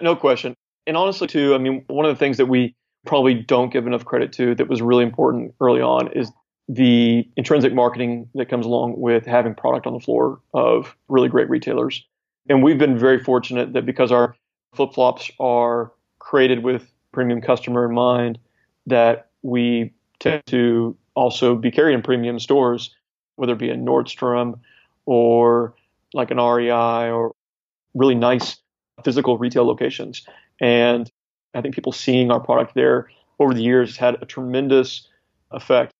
[0.00, 0.54] No question.
[0.86, 4.04] And honestly, too, I mean, one of the things that we probably don't give enough
[4.04, 6.30] credit to that was really important early on is
[6.68, 11.48] the intrinsic marketing that comes along with having product on the floor of really great
[11.48, 12.04] retailers.
[12.48, 14.36] And we've been very fortunate that because our
[14.74, 18.38] flip flops are created with premium customer in mind,
[18.86, 22.94] that we tend to also be carried in premium stores,
[23.36, 24.58] whether it be a Nordstrom
[25.06, 25.74] or
[26.14, 27.34] like an REI or
[27.94, 28.56] really nice
[29.04, 30.26] physical retail locations.
[30.60, 31.10] And
[31.54, 35.08] I think people seeing our product there over the years has had a tremendous
[35.50, 35.92] effect.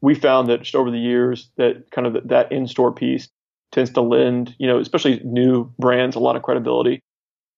[0.00, 3.28] We found that just over the years that kind of that in-store piece
[3.72, 7.00] tends to lend, you know, especially new brands, a lot of credibility.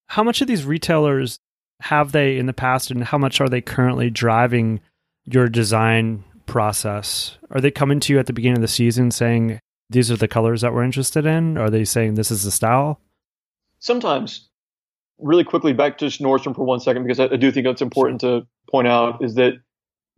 [0.09, 1.39] How much of these retailers
[1.81, 4.81] have they in the past, and how much are they currently driving
[5.25, 7.39] your design process?
[7.51, 9.59] Are they coming to you at the beginning of the season saying,
[9.91, 11.59] these are the colors that we're interested in?
[11.59, 13.01] Are they saying this is the style?
[13.79, 14.49] Sometimes.
[15.23, 18.21] Really quickly, back to Nordstrom for one second, because I, I do think it's important
[18.23, 19.55] to point out is that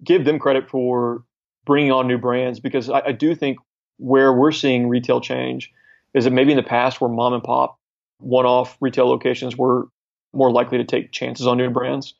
[0.02, 1.24] give them credit for
[1.66, 3.58] bringing on new brands, because I, I do think
[3.98, 5.70] where we're seeing retail change
[6.14, 7.78] is that maybe in the past where mom and pop
[8.18, 9.88] one-off retail locations were
[10.32, 12.14] more likely to take chances on new brands.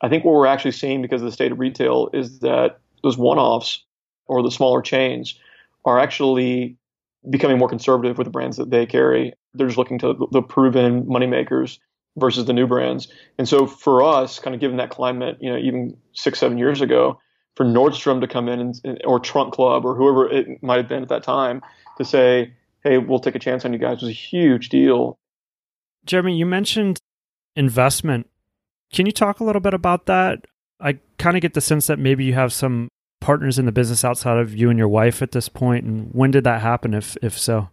[0.00, 3.18] I think what we're actually seeing because of the state of retail is that those
[3.18, 3.84] one-offs
[4.26, 5.38] or the smaller chains
[5.84, 6.76] are actually
[7.30, 9.34] becoming more conservative with the brands that they carry.
[9.52, 11.78] They're just looking to the proven moneymakers
[12.16, 13.08] versus the new brands.
[13.38, 16.80] And so for us, kind of given that climate, you know, even six, seven years
[16.80, 17.18] ago,
[17.56, 21.02] for Nordstrom to come in and, or Trunk Club or whoever it might have been
[21.02, 21.62] at that time
[21.98, 25.16] to say, hey, we'll take a chance on you guys was a huge deal.
[26.04, 26.98] Jeremy, you mentioned
[27.56, 28.28] investment.
[28.92, 30.44] Can you talk a little bit about that?
[30.80, 32.88] I kind of get the sense that maybe you have some
[33.20, 36.30] partners in the business outside of you and your wife at this point, and when
[36.30, 37.70] did that happen, if if so?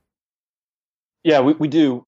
[1.24, 2.06] Yeah, we, we do.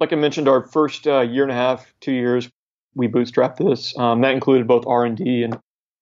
[0.00, 2.48] Like I mentioned, our first uh, year and a half, two years,
[2.94, 3.96] we bootstrapped this.
[3.98, 5.58] Um, that included both R and D and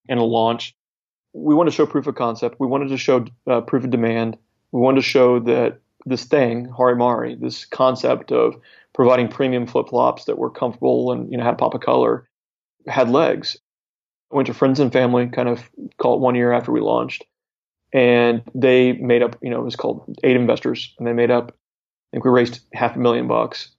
[0.08, 0.74] and a launch.
[1.34, 2.58] We wanted to show proof of concept.
[2.58, 4.38] We wanted to show uh, proof of demand.
[4.72, 8.54] We wanted to show that this thing, Harimari, this concept of
[8.94, 12.28] providing premium flip flops that were comfortable and you know had pop of color,
[12.86, 13.56] had legs.
[14.32, 15.68] I went to friends and family, kind of
[15.98, 17.24] call it one year after we launched,
[17.92, 19.36] and they made up.
[19.42, 21.50] You know, it was called eight investors, and they made up.
[21.50, 23.74] I think we raised half a million bucks.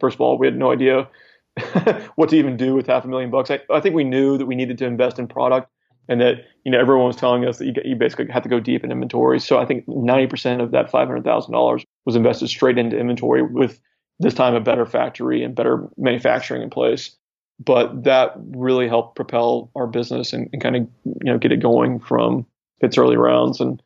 [0.00, 1.08] First of all, we had no idea
[2.16, 3.50] what to even do with half a million bucks.
[3.50, 5.70] I, I think we knew that we needed to invest in product
[6.08, 8.60] and that you know everyone was telling us that you, you basically had to go
[8.60, 9.40] deep in inventory.
[9.40, 13.80] So I think 90% of that $500,000 was invested straight into inventory with
[14.20, 17.16] this time a better factory and better manufacturing in place.
[17.64, 21.60] But that really helped propel our business and, and kind of you know get it
[21.60, 22.46] going from
[22.80, 23.60] its early rounds.
[23.60, 23.80] And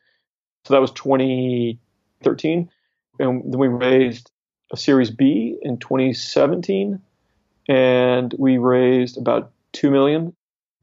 [0.65, 2.69] so that was 2013,
[3.19, 4.31] and then we raised
[4.71, 6.99] a Series B in 2017,
[7.67, 10.33] and we raised about two million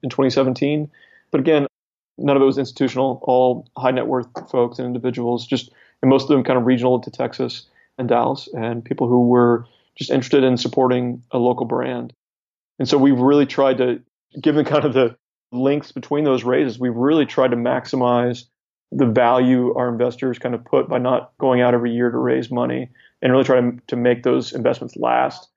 [0.03, 0.91] in 2017.
[1.30, 1.66] But again,
[2.18, 5.70] none of it was institutional, all high net worth folks and individuals, just
[6.03, 7.66] and most of them kind of regional to Texas
[7.99, 9.66] and Dallas, and people who were
[9.97, 12.12] just interested in supporting a local brand.
[12.78, 14.03] And so we've really tried to,
[14.41, 15.16] given kind of the
[15.53, 18.45] links between those raises, we've really tried to maximize
[18.93, 22.51] the value our investors kind of put by not going out every year to raise
[22.51, 22.89] money
[23.27, 25.49] and really try to, to make those investments last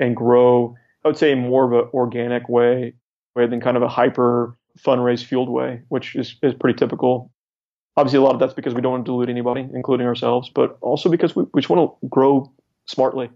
[0.00, 2.94] and grow, I would say, more of an organic way,
[3.36, 7.30] than kind of a hyper fundraise fueled way, which is, is pretty typical.
[7.96, 10.76] Obviously, a lot of that's because we don't want to dilute anybody, including ourselves, but
[10.80, 12.52] also because we, we just want to grow
[12.86, 13.30] smartly.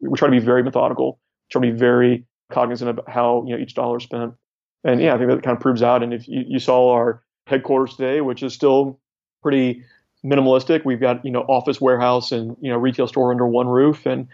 [0.00, 1.20] We try to be very methodical,
[1.52, 4.34] try to be very cognizant of how you know each dollar is spent.
[4.82, 6.02] And yeah, I think that kind of proves out.
[6.02, 8.98] And if you, you saw our headquarters today, which is still
[9.44, 9.84] pretty
[10.24, 14.06] minimalistic, we've got you know office, warehouse, and you know retail store under one roof,
[14.06, 14.28] and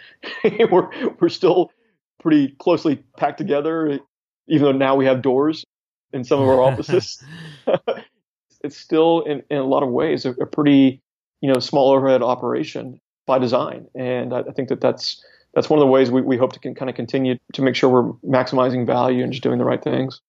[0.71, 0.89] we're
[1.21, 1.73] we're still
[2.21, 3.99] pretty closely packed together.
[4.49, 5.65] Even though now we have doors
[6.13, 7.23] in some of our offices,
[8.65, 11.03] it's still in, in a lot of ways a, a, pretty
[11.41, 13.87] you know small overhead operation by design.
[13.95, 15.23] And I, I think that that's
[15.55, 17.91] that's one of the ways we, we hope to kind of continue to make sure
[17.91, 20.21] we're maximizing value and just doing the right things.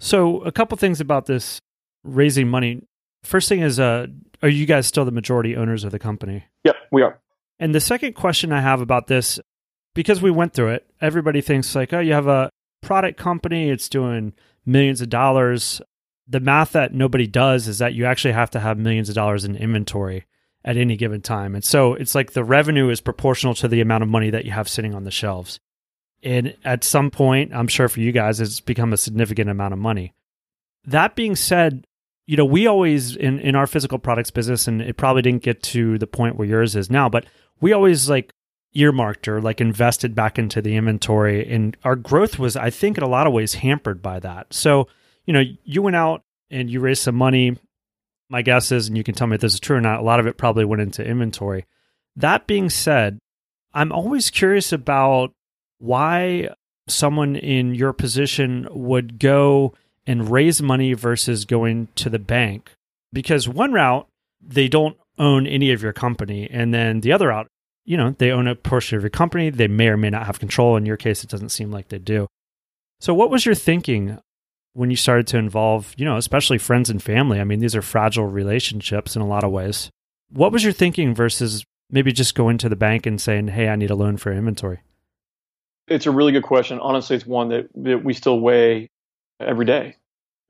[0.00, 1.60] So, a couple things about this
[2.04, 2.82] raising money.
[3.28, 4.06] First thing is, uh,
[4.42, 6.44] are you guys still the majority owners of the company?
[6.64, 7.20] Yep, we are.
[7.60, 9.38] And the second question I have about this,
[9.94, 12.48] because we went through it, everybody thinks like, oh, you have a
[12.80, 14.32] product company, it's doing
[14.64, 15.82] millions of dollars.
[16.26, 19.44] The math that nobody does is that you actually have to have millions of dollars
[19.44, 20.24] in inventory
[20.64, 21.54] at any given time.
[21.54, 24.52] And so it's like the revenue is proportional to the amount of money that you
[24.52, 25.60] have sitting on the shelves.
[26.22, 29.78] And at some point, I'm sure for you guys, it's become a significant amount of
[29.78, 30.14] money.
[30.86, 31.86] That being said,
[32.28, 35.62] you know, we always in, in our physical products business, and it probably didn't get
[35.64, 37.24] to the point where yours is now, but
[37.60, 38.32] we always like
[38.74, 41.50] earmarked or like invested back into the inventory.
[41.50, 44.52] And our growth was, I think, in a lot of ways hampered by that.
[44.52, 44.86] So,
[45.24, 47.56] you know, you went out and you raised some money
[48.28, 50.04] my guess is, and you can tell me if this is true or not, a
[50.04, 51.64] lot of it probably went into inventory.
[52.16, 53.18] That being said,
[53.72, 55.32] I'm always curious about
[55.78, 56.50] why
[56.88, 59.74] someone in your position would go
[60.08, 62.72] and raise money versus going to the bank.
[63.12, 64.08] Because one route,
[64.40, 66.48] they don't own any of your company.
[66.50, 67.46] And then the other route,
[67.84, 69.50] you know, they own a portion of your company.
[69.50, 70.76] They may or may not have control.
[70.76, 72.26] In your case, it doesn't seem like they do.
[73.00, 74.18] So, what was your thinking
[74.72, 77.40] when you started to involve, you know, especially friends and family.
[77.40, 79.90] I mean, these are fragile relationships in a lot of ways.
[80.30, 83.76] What was your thinking versus maybe just going to the bank and saying, "Hey, I
[83.76, 84.80] need a loan for inventory"?
[85.88, 86.78] It's a really good question.
[86.78, 88.88] Honestly, it's one that, that we still weigh
[89.40, 89.96] every day.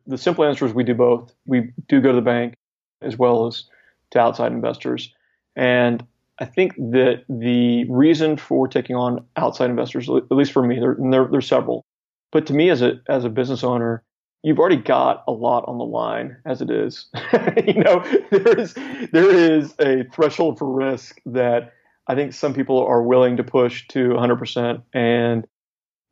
[0.07, 1.32] The simple answer is we do both.
[1.47, 2.55] We do go to the bank
[3.03, 3.64] as well as
[4.11, 5.12] to outside investors.
[5.57, 6.05] And
[6.39, 10.97] I think that the reason for taking on outside investors, at least for me, there,
[10.99, 11.84] there, there's several.
[12.30, 14.03] But to me, as a as a business owner,
[14.43, 17.07] you've already got a lot on the line as it is.
[17.66, 18.74] you know, there is
[19.12, 21.72] there is a threshold for risk that
[22.07, 24.82] I think some people are willing to push to 100%.
[24.95, 25.49] And at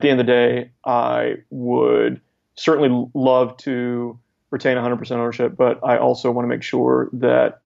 [0.00, 2.20] the end of the day, I would
[2.56, 4.18] certainly love to
[4.50, 7.60] retain 100% ownership, but I also want to make sure that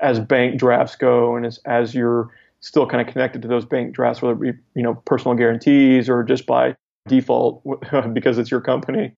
[0.00, 2.30] as bank drafts go and as, as you're
[2.60, 6.08] still kind of connected to those bank drafts, whether it be, you know, personal guarantees
[6.08, 6.74] or just by
[7.08, 7.62] default
[8.12, 9.12] because it's your company,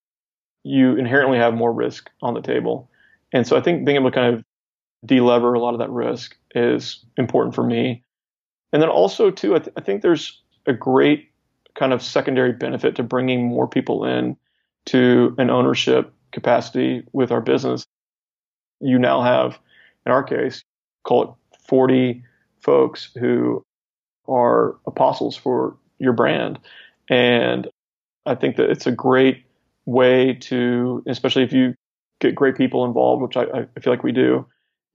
[0.64, 2.90] you inherently have more risk on the table.
[3.32, 4.44] And so I think being able to kind of
[5.06, 8.02] delever a lot of that risk is important for me.
[8.72, 11.30] And then also too, I, th- I think there's a great
[11.74, 14.36] kind of secondary benefit to bringing more people in
[14.86, 17.86] to an ownership capacity with our business.
[18.80, 19.58] You now have,
[20.04, 20.62] in our case,
[21.04, 22.22] call it 40
[22.60, 23.62] folks who
[24.28, 26.58] are apostles for your brand.
[27.08, 27.68] And
[28.26, 29.44] I think that it's a great
[29.86, 31.74] way to, especially if you
[32.20, 33.44] get great people involved, which I,
[33.76, 34.46] I feel like we do,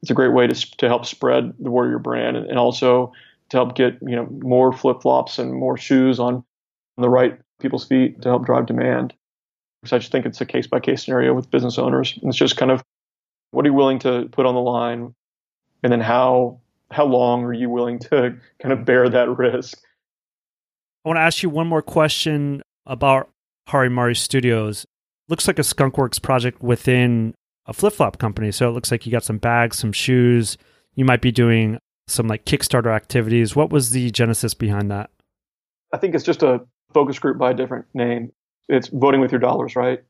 [0.01, 3.13] it's a great way to, to help spread the Warrior brand and, and also
[3.49, 6.43] to help get, you know, more flip flops and more shoes on
[6.97, 9.13] the right people's feet to help drive demand.
[9.82, 12.17] Because I just think it's a case by case scenario with business owners.
[12.21, 12.84] And it's just kind of
[13.51, 15.13] what are you willing to put on the line?
[15.84, 16.59] And then how
[16.91, 19.79] how long are you willing to kind of bear that risk?
[21.05, 23.29] I want to ask you one more question about
[23.67, 24.86] Hari Mari Studios.
[25.29, 27.34] looks like a skunkworks project within
[27.65, 30.57] a flip-flop company so it looks like you got some bags some shoes
[30.95, 31.77] you might be doing
[32.07, 35.11] some like kickstarter activities what was the genesis behind that
[35.93, 36.61] I think it's just a
[36.93, 38.32] focus group by a different name.
[38.70, 40.03] It's voting with your dollars, right?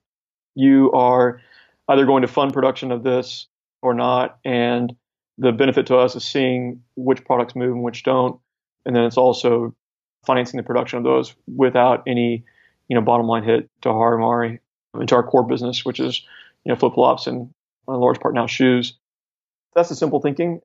[0.56, 1.42] You are
[1.88, 3.48] either going to fund production of this
[3.82, 4.94] or not, and
[5.38, 8.40] the benefit to us is seeing which products move and which don't,
[8.86, 9.76] and then it's also
[10.26, 12.44] financing the production of those without any,
[12.88, 14.60] you know, bottom line hit to Harimari
[15.00, 16.22] into our core business, which is,
[16.64, 17.50] you know, flip flops and
[17.88, 18.94] in large part now shoes.
[19.74, 20.62] That's the simple thinking.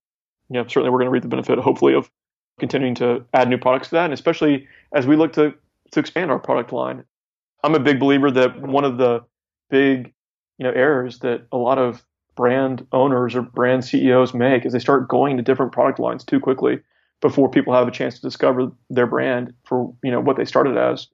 [0.50, 2.10] You know, certainly we're going to reap the benefit, hopefully, of
[2.58, 5.54] continuing to add new products to that, and especially as we look to
[5.92, 7.04] to expand our product line.
[7.62, 9.24] I'm a big believer that one of the
[9.70, 10.12] big
[10.58, 12.04] you know errors that a lot of
[12.36, 16.38] brand owners or brand CEOs make is they start going to different product lines too
[16.38, 16.80] quickly
[17.20, 20.76] before people have a chance to discover their brand for you know what they started
[20.76, 21.08] as.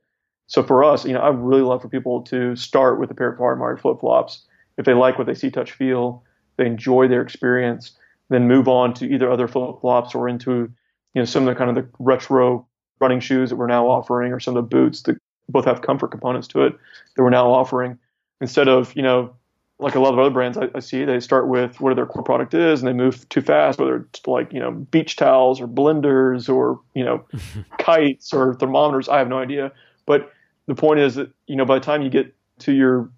[0.48, 3.32] So for us, you know, I really love for people to start with a pair
[3.32, 4.44] of Harimari flip flops.
[4.76, 6.24] If they like what they see, touch, feel,
[6.58, 7.96] they enjoy their experience,
[8.28, 10.70] then move on to either other flip flops or into
[11.14, 12.66] you know some of the kind of the retro
[13.00, 15.16] running shoes that we're now offering, or some of the boots that
[15.48, 16.72] both have comfort components to it
[17.16, 17.98] that we're now offering.
[18.40, 19.34] Instead of you know
[19.82, 22.22] like a lot of other brands I, I, see, they start with what their core
[22.22, 25.66] product is, and they move too fast, whether it's like you know beach towels or
[25.66, 27.24] blenders or you know
[27.78, 29.08] kites or thermometers.
[29.08, 29.72] I have no idea,
[30.06, 30.32] but
[30.66, 33.10] the point is that you know by the time you get to your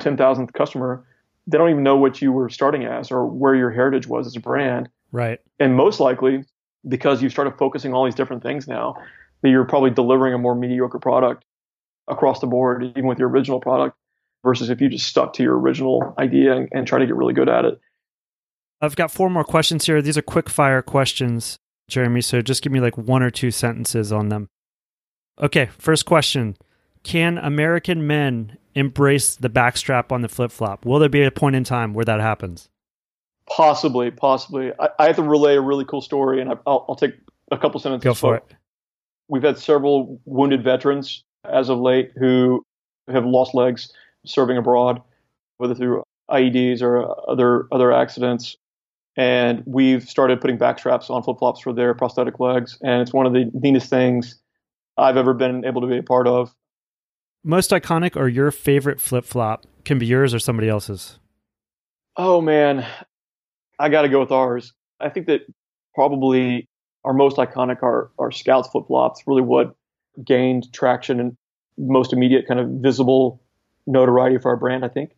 [0.00, 1.04] ten thousandth customer,
[1.46, 4.36] they don't even know what you were starting as or where your heritage was as
[4.36, 4.88] a brand.
[5.10, 5.40] Right.
[5.58, 6.44] And most likely,
[6.88, 8.96] because you've started focusing on all these different things now,
[9.42, 11.44] that you're probably delivering a more mediocre product
[12.08, 13.96] across the board, even with your original product,
[14.44, 17.34] versus if you just stuck to your original idea and, and try to get really
[17.34, 17.80] good at it.
[18.80, 20.02] I've got four more questions here.
[20.02, 22.20] These are quick fire questions, Jeremy.
[22.20, 24.48] So just give me like one or two sentences on them.
[25.40, 26.56] Okay, first question
[27.04, 30.84] Can American men embrace the backstrap on the flip flop?
[30.84, 32.68] Will there be a point in time where that happens?
[33.48, 34.72] Possibly, possibly.
[34.80, 37.14] I, I have to relay a really cool story, and I, will I'll take
[37.50, 38.04] a couple sentences.
[38.04, 38.44] Go for it.
[39.28, 42.64] We've had several wounded veterans as of late who
[43.10, 43.92] have lost legs
[44.24, 45.02] serving abroad,
[45.58, 48.56] whether through IEDs or other other accidents.
[49.16, 53.12] And we've started putting back straps on flip flops for their prosthetic legs, and it's
[53.12, 54.40] one of the neatest things
[54.96, 56.54] I've ever been able to be a part of.
[57.44, 61.18] Most iconic or your favorite flip flop can be yours or somebody else's.
[62.16, 62.86] Oh man,
[63.78, 64.72] I got to go with ours.
[65.00, 65.42] I think that
[65.94, 66.68] probably
[67.04, 69.22] our most iconic are our Scouts flip flops.
[69.26, 69.74] Really, what
[70.24, 71.36] gained traction and
[71.78, 73.40] most immediate kind of visible
[73.86, 75.12] notoriety for our brand, I think.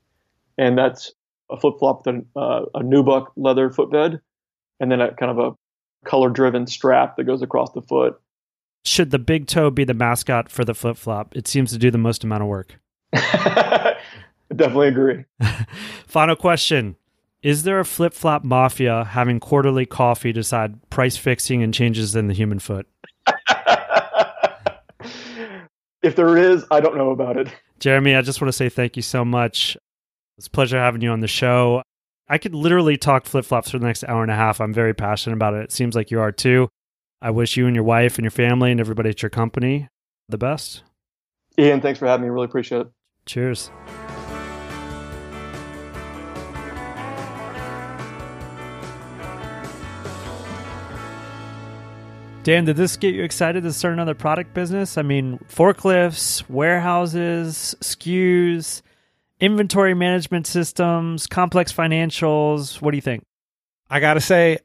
[0.56, 1.12] And that's
[1.50, 4.20] a flip flop with uh, a nubuck leather footbed,
[4.80, 8.20] and then a kind of a color driven strap that goes across the foot.
[8.84, 11.34] Should the big toe be the mascot for the flip flop?
[11.34, 12.78] It seems to do the most amount of work.
[14.54, 15.24] Definitely agree.
[16.06, 16.96] Final question
[17.42, 22.26] is there a flip flop mafia having quarterly coffee decide price fixing and changes in
[22.26, 22.86] the human foot?
[26.04, 27.48] If there is, I don't know about it.
[27.80, 29.76] Jeremy, I just want to say thank you so much.
[30.38, 31.82] It's a pleasure having you on the show.
[32.28, 34.60] I could literally talk flip flops for the next hour and a half.
[34.60, 35.64] I'm very passionate about it.
[35.64, 36.68] It seems like you are too.
[37.20, 39.88] I wish you and your wife and your family and everybody at your company
[40.28, 40.82] the best.
[41.58, 42.30] Ian, thanks for having me.
[42.30, 42.88] Really appreciate it.
[43.26, 43.70] Cheers.
[52.44, 54.98] Dan, did this get you excited to start another product business?
[54.98, 58.82] I mean, forklifts, warehouses, SKUs,
[59.40, 62.82] inventory management systems, complex financials.
[62.82, 63.24] What do you think?
[63.88, 64.58] I got to say,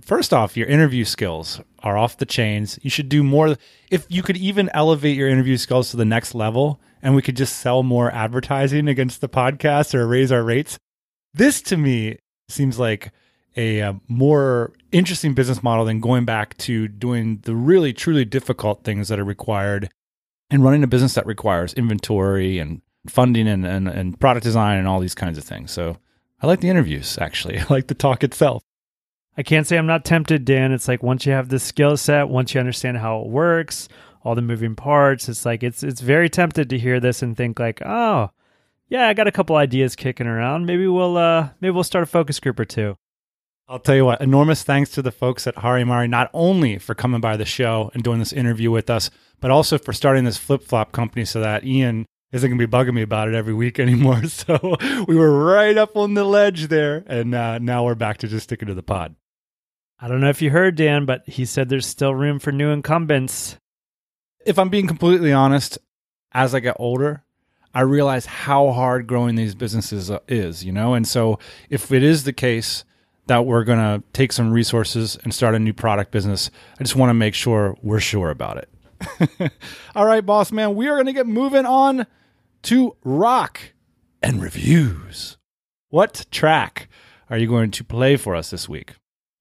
[0.00, 2.78] first off, your interview skills are off the chains.
[2.82, 3.56] You should do more.
[3.90, 7.36] If you could even elevate your interview skills to the next level and we could
[7.36, 10.78] just sell more advertising against the podcast or raise our rates,
[11.34, 13.10] this to me seems like
[13.58, 18.84] a, uh, more interesting business model than going back to doing the really truly difficult
[18.84, 19.90] things that are required
[20.48, 24.86] and running a business that requires inventory and funding and, and, and product design and
[24.86, 25.72] all these kinds of things.
[25.72, 25.98] So
[26.40, 27.58] I like the interviews actually.
[27.58, 28.62] I like the talk itself.
[29.36, 30.72] I can't say I'm not tempted, Dan.
[30.72, 33.88] It's like once you have the skill set, once you understand how it works,
[34.24, 37.60] all the moving parts, it's like it's it's very tempted to hear this and think
[37.60, 38.30] like, oh,
[38.88, 40.66] yeah, I got a couple ideas kicking around.
[40.66, 42.96] Maybe we'll uh maybe we'll start a focus group or two.
[43.70, 46.94] I'll tell you what, enormous thanks to the folks at Hari Harimari, not only for
[46.94, 49.10] coming by the show and doing this interview with us,
[49.40, 52.70] but also for starting this flip flop company so that Ian isn't going to be
[52.70, 54.24] bugging me about it every week anymore.
[54.24, 57.04] So we were right up on the ledge there.
[57.06, 59.14] And uh, now we're back to just sticking to the pod.
[60.00, 62.70] I don't know if you heard Dan, but he said there's still room for new
[62.70, 63.58] incumbents.
[64.46, 65.76] If I'm being completely honest,
[66.32, 67.22] as I get older,
[67.74, 70.94] I realize how hard growing these businesses uh, is, you know?
[70.94, 71.38] And so
[71.68, 72.84] if it is the case
[73.28, 76.50] that we're going to take some resources and start a new product business,
[76.80, 79.52] I just want to make sure we're sure about it.
[79.94, 82.06] All right, boss man, we are going to get moving on
[82.62, 83.60] to rock
[84.22, 85.36] and reviews.
[85.90, 86.88] What track
[87.30, 88.94] are you going to play for us this week?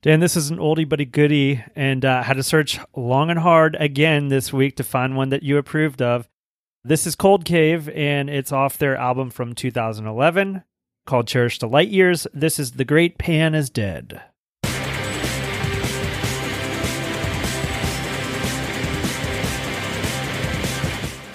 [0.04, 3.40] Dan, this is an oldie but a goodie, and uh, had to search long and
[3.40, 6.30] hard again this week to find one that you approved of.
[6.84, 10.64] This is Cold Cave, and it's off their album from 2011
[11.08, 12.28] called Cherish the Light Years.
[12.34, 14.22] This is The Great Pan is Dead.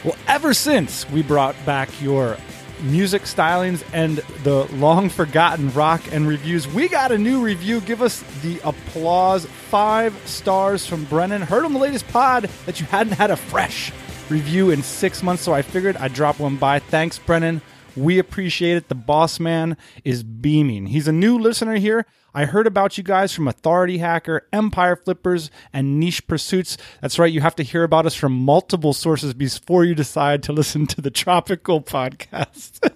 [0.04, 2.36] Well, ever since we brought back your
[2.82, 7.80] music stylings and the long forgotten rock and reviews, we got a new review.
[7.80, 9.46] Give us the applause.
[9.46, 11.42] Five stars from Brennan.
[11.42, 13.92] Heard on the latest pod that you hadn't had a fresh
[14.28, 16.78] review in six months, so I figured I'd drop one by.
[16.78, 17.62] Thanks, Brennan.
[17.96, 18.88] We appreciate it.
[18.88, 20.86] The boss man is beaming.
[20.86, 22.06] He's a new listener here.
[22.34, 26.78] I heard about you guys from Authority Hacker, Empire Flippers, and Niche Pursuits.
[27.02, 30.52] That's right, you have to hear about us from multiple sources before you decide to
[30.52, 32.90] listen to the Tropical podcast.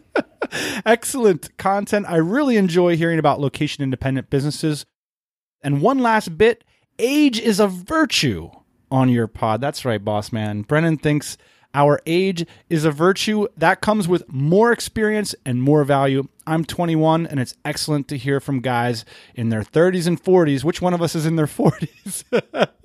[0.87, 2.07] Excellent content.
[2.09, 4.87] I really enjoy hearing about location independent businesses.
[5.63, 6.65] And one last bit
[6.99, 8.51] age is a virtue
[8.91, 9.61] on your pod.
[9.61, 10.63] That's right, boss man.
[10.63, 11.37] Brennan thinks
[11.77, 16.27] our age is a virtue that comes with more experience and more value.
[16.47, 19.05] I'm 21, and it's excellent to hear from guys
[19.35, 20.65] in their 30s and 40s.
[20.65, 22.25] Which one of us is in their 40s?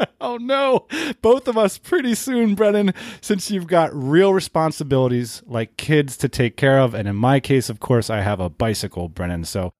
[0.21, 0.87] oh no,
[1.21, 6.57] both of us pretty soon, Brennan, since you've got real responsibilities like kids to take
[6.57, 6.93] care of.
[6.93, 9.45] And in my case, of course, I have a bicycle, Brennan.
[9.45, 9.71] So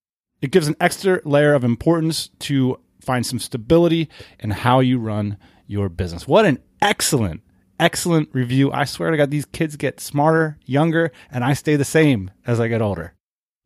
[0.42, 4.10] it gives an extra layer of importance to find some stability
[4.40, 5.38] in how you run
[5.68, 6.30] your business.
[6.30, 7.42] What an excellent
[7.82, 8.72] excellent review.
[8.72, 12.60] I swear to God, these kids get smarter, younger, and I stay the same as
[12.60, 13.16] I get older.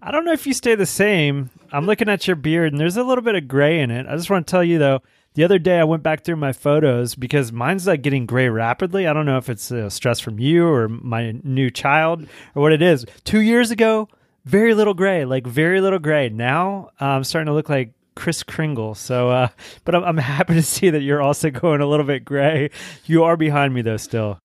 [0.01, 1.49] I don't know if you stay the same.
[1.71, 4.07] I'm looking at your beard and there's a little bit of gray in it.
[4.07, 5.01] I just want to tell you though,
[5.33, 9.05] the other day I went back through my photos because mine's like getting gray rapidly.
[9.05, 12.71] I don't know if it's uh, stress from you or my new child or what
[12.71, 13.05] it is.
[13.25, 14.07] Two years ago,
[14.45, 16.29] very little gray, like very little gray.
[16.29, 18.95] Now I'm starting to look like Kris Kringle.
[18.95, 19.47] So, uh,
[19.83, 22.69] but I'm, I'm happy to see that you're also going a little bit gray.
[23.05, 24.39] You are behind me though, still.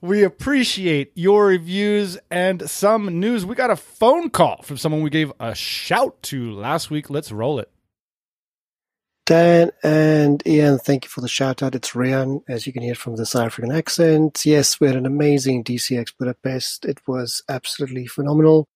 [0.00, 3.46] we appreciate your reviews and some news.
[3.46, 7.08] We got a phone call from someone we gave a shout to last week.
[7.08, 7.70] Let's roll it.
[9.26, 11.74] Dan and Ian, thank you for the shout out.
[11.74, 14.44] It's Ryan, as you can hear from the South African accent.
[14.44, 16.84] Yes, we had an amazing DCX Budapest.
[16.84, 18.66] It was absolutely phenomenal.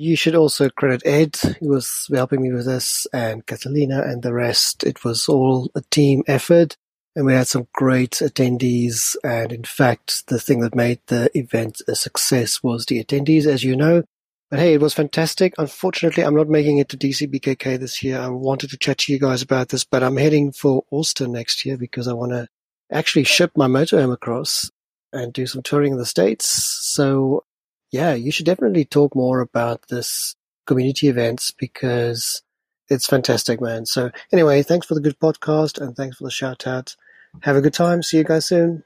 [0.00, 4.32] You should also credit Ed, who was helping me with this, and Catalina and the
[4.32, 4.84] rest.
[4.84, 6.76] It was all a team effort,
[7.16, 9.16] and we had some great attendees.
[9.24, 13.64] And in fact, the thing that made the event a success was the attendees, as
[13.64, 14.04] you know.
[14.52, 15.52] But hey, it was fantastic.
[15.58, 18.20] Unfortunately, I'm not making it to DCBKK this year.
[18.20, 21.66] I wanted to chat to you guys about this, but I'm heading for Austin next
[21.66, 22.46] year because I want to
[22.92, 24.70] actually ship my motorhome across
[25.12, 26.46] and do some touring in the States.
[26.46, 27.42] So
[27.90, 30.36] yeah, you should definitely talk more about this
[30.66, 32.42] community events because
[32.88, 33.86] it's fantastic, man.
[33.86, 36.96] So anyway, thanks for the good podcast and thanks for the shout out.
[37.42, 38.02] Have a good time.
[38.02, 38.84] See you guys soon.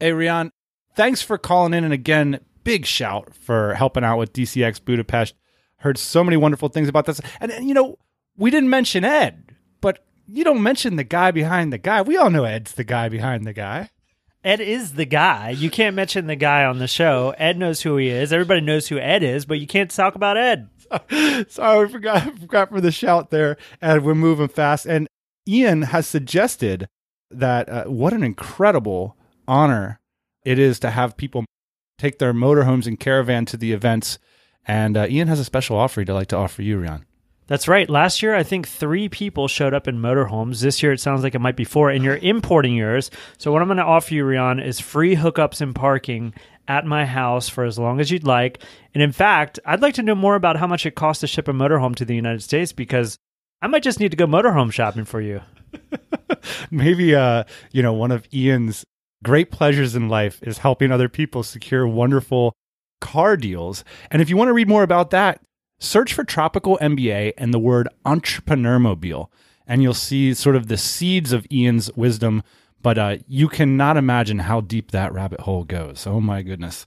[0.00, 0.50] Hey, Rian,
[0.94, 1.84] thanks for calling in.
[1.84, 5.34] And again, big shout for helping out with DCX Budapest.
[5.78, 7.20] Heard so many wonderful things about this.
[7.40, 7.98] And, and you know,
[8.36, 12.02] we didn't mention Ed, but you don't mention the guy behind the guy.
[12.02, 13.90] We all know Ed's the guy behind the guy.
[14.44, 15.50] Ed is the guy.
[15.50, 17.34] You can't mention the guy on the show.
[17.38, 18.30] Ed knows who he is.
[18.30, 20.68] Everybody knows who Ed is, but you can't talk about Ed.
[21.48, 23.56] Sorry, I forgot, forgot for the shout there.
[23.80, 24.84] And we're moving fast.
[24.84, 25.08] And
[25.48, 26.88] Ian has suggested
[27.30, 29.16] that uh, what an incredible
[29.48, 29.98] honor
[30.44, 31.46] it is to have people
[31.98, 34.18] take their motorhomes and caravan to the events.
[34.66, 37.04] And uh, Ian has a special offer he'd like to offer you, Rian.
[37.46, 37.90] That's right.
[37.90, 40.60] Last year, I think three people showed up in motorhomes.
[40.60, 43.10] This year, it sounds like it might be four, and you're importing yours.
[43.36, 46.32] So, what I'm going to offer you, Rian, is free hookups and parking
[46.66, 48.62] at my house for as long as you'd like.
[48.94, 51.48] And in fact, I'd like to know more about how much it costs to ship
[51.48, 53.18] a motorhome to the United States because
[53.60, 55.42] I might just need to go motorhome shopping for you.
[56.70, 58.84] Maybe, uh, you know, one of Ian's
[59.22, 62.54] great pleasures in life is helping other people secure wonderful
[63.00, 63.84] car deals.
[64.10, 65.40] And if you want to read more about that,
[65.84, 69.30] Search for Tropical MBA and the word entrepreneur mobile,
[69.66, 72.42] and you'll see sort of the seeds of Ian's wisdom.
[72.80, 76.06] But uh, you cannot imagine how deep that rabbit hole goes.
[76.06, 76.86] Oh my goodness.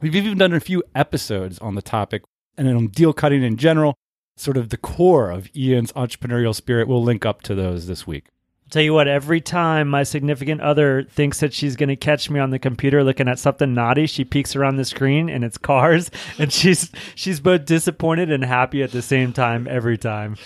[0.00, 2.22] We've even done a few episodes on the topic
[2.56, 3.96] and on deal cutting in general,
[4.36, 6.86] sort of the core of Ian's entrepreneurial spirit.
[6.86, 8.28] We'll link up to those this week.
[8.74, 12.40] Tell you what, every time my significant other thinks that she's going to catch me
[12.40, 16.10] on the computer looking at something naughty, she peeks around the screen and it's cars,
[16.40, 20.36] and she's she's both disappointed and happy at the same time every time.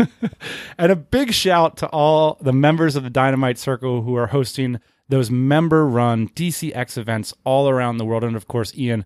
[0.78, 4.80] and a big shout to all the members of the Dynamite Circle who are hosting
[5.08, 8.24] those member run DCX events all around the world.
[8.24, 9.04] And of course, Ian,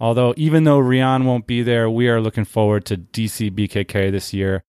[0.00, 4.32] although even though Rian won't be there, we are looking forward to DC BKK this
[4.32, 4.64] year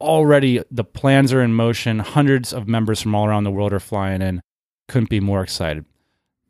[0.00, 2.00] already the plans are in motion.
[2.00, 4.40] Hundreds of members from all around the world are flying in.
[4.88, 5.84] Couldn't be more excited.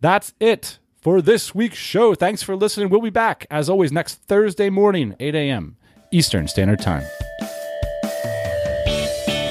[0.01, 2.15] That's it for this week's show.
[2.15, 2.89] Thanks for listening.
[2.89, 5.77] We'll be back, as always, next Thursday morning, 8 a.m.
[6.11, 7.05] Eastern Standard Time.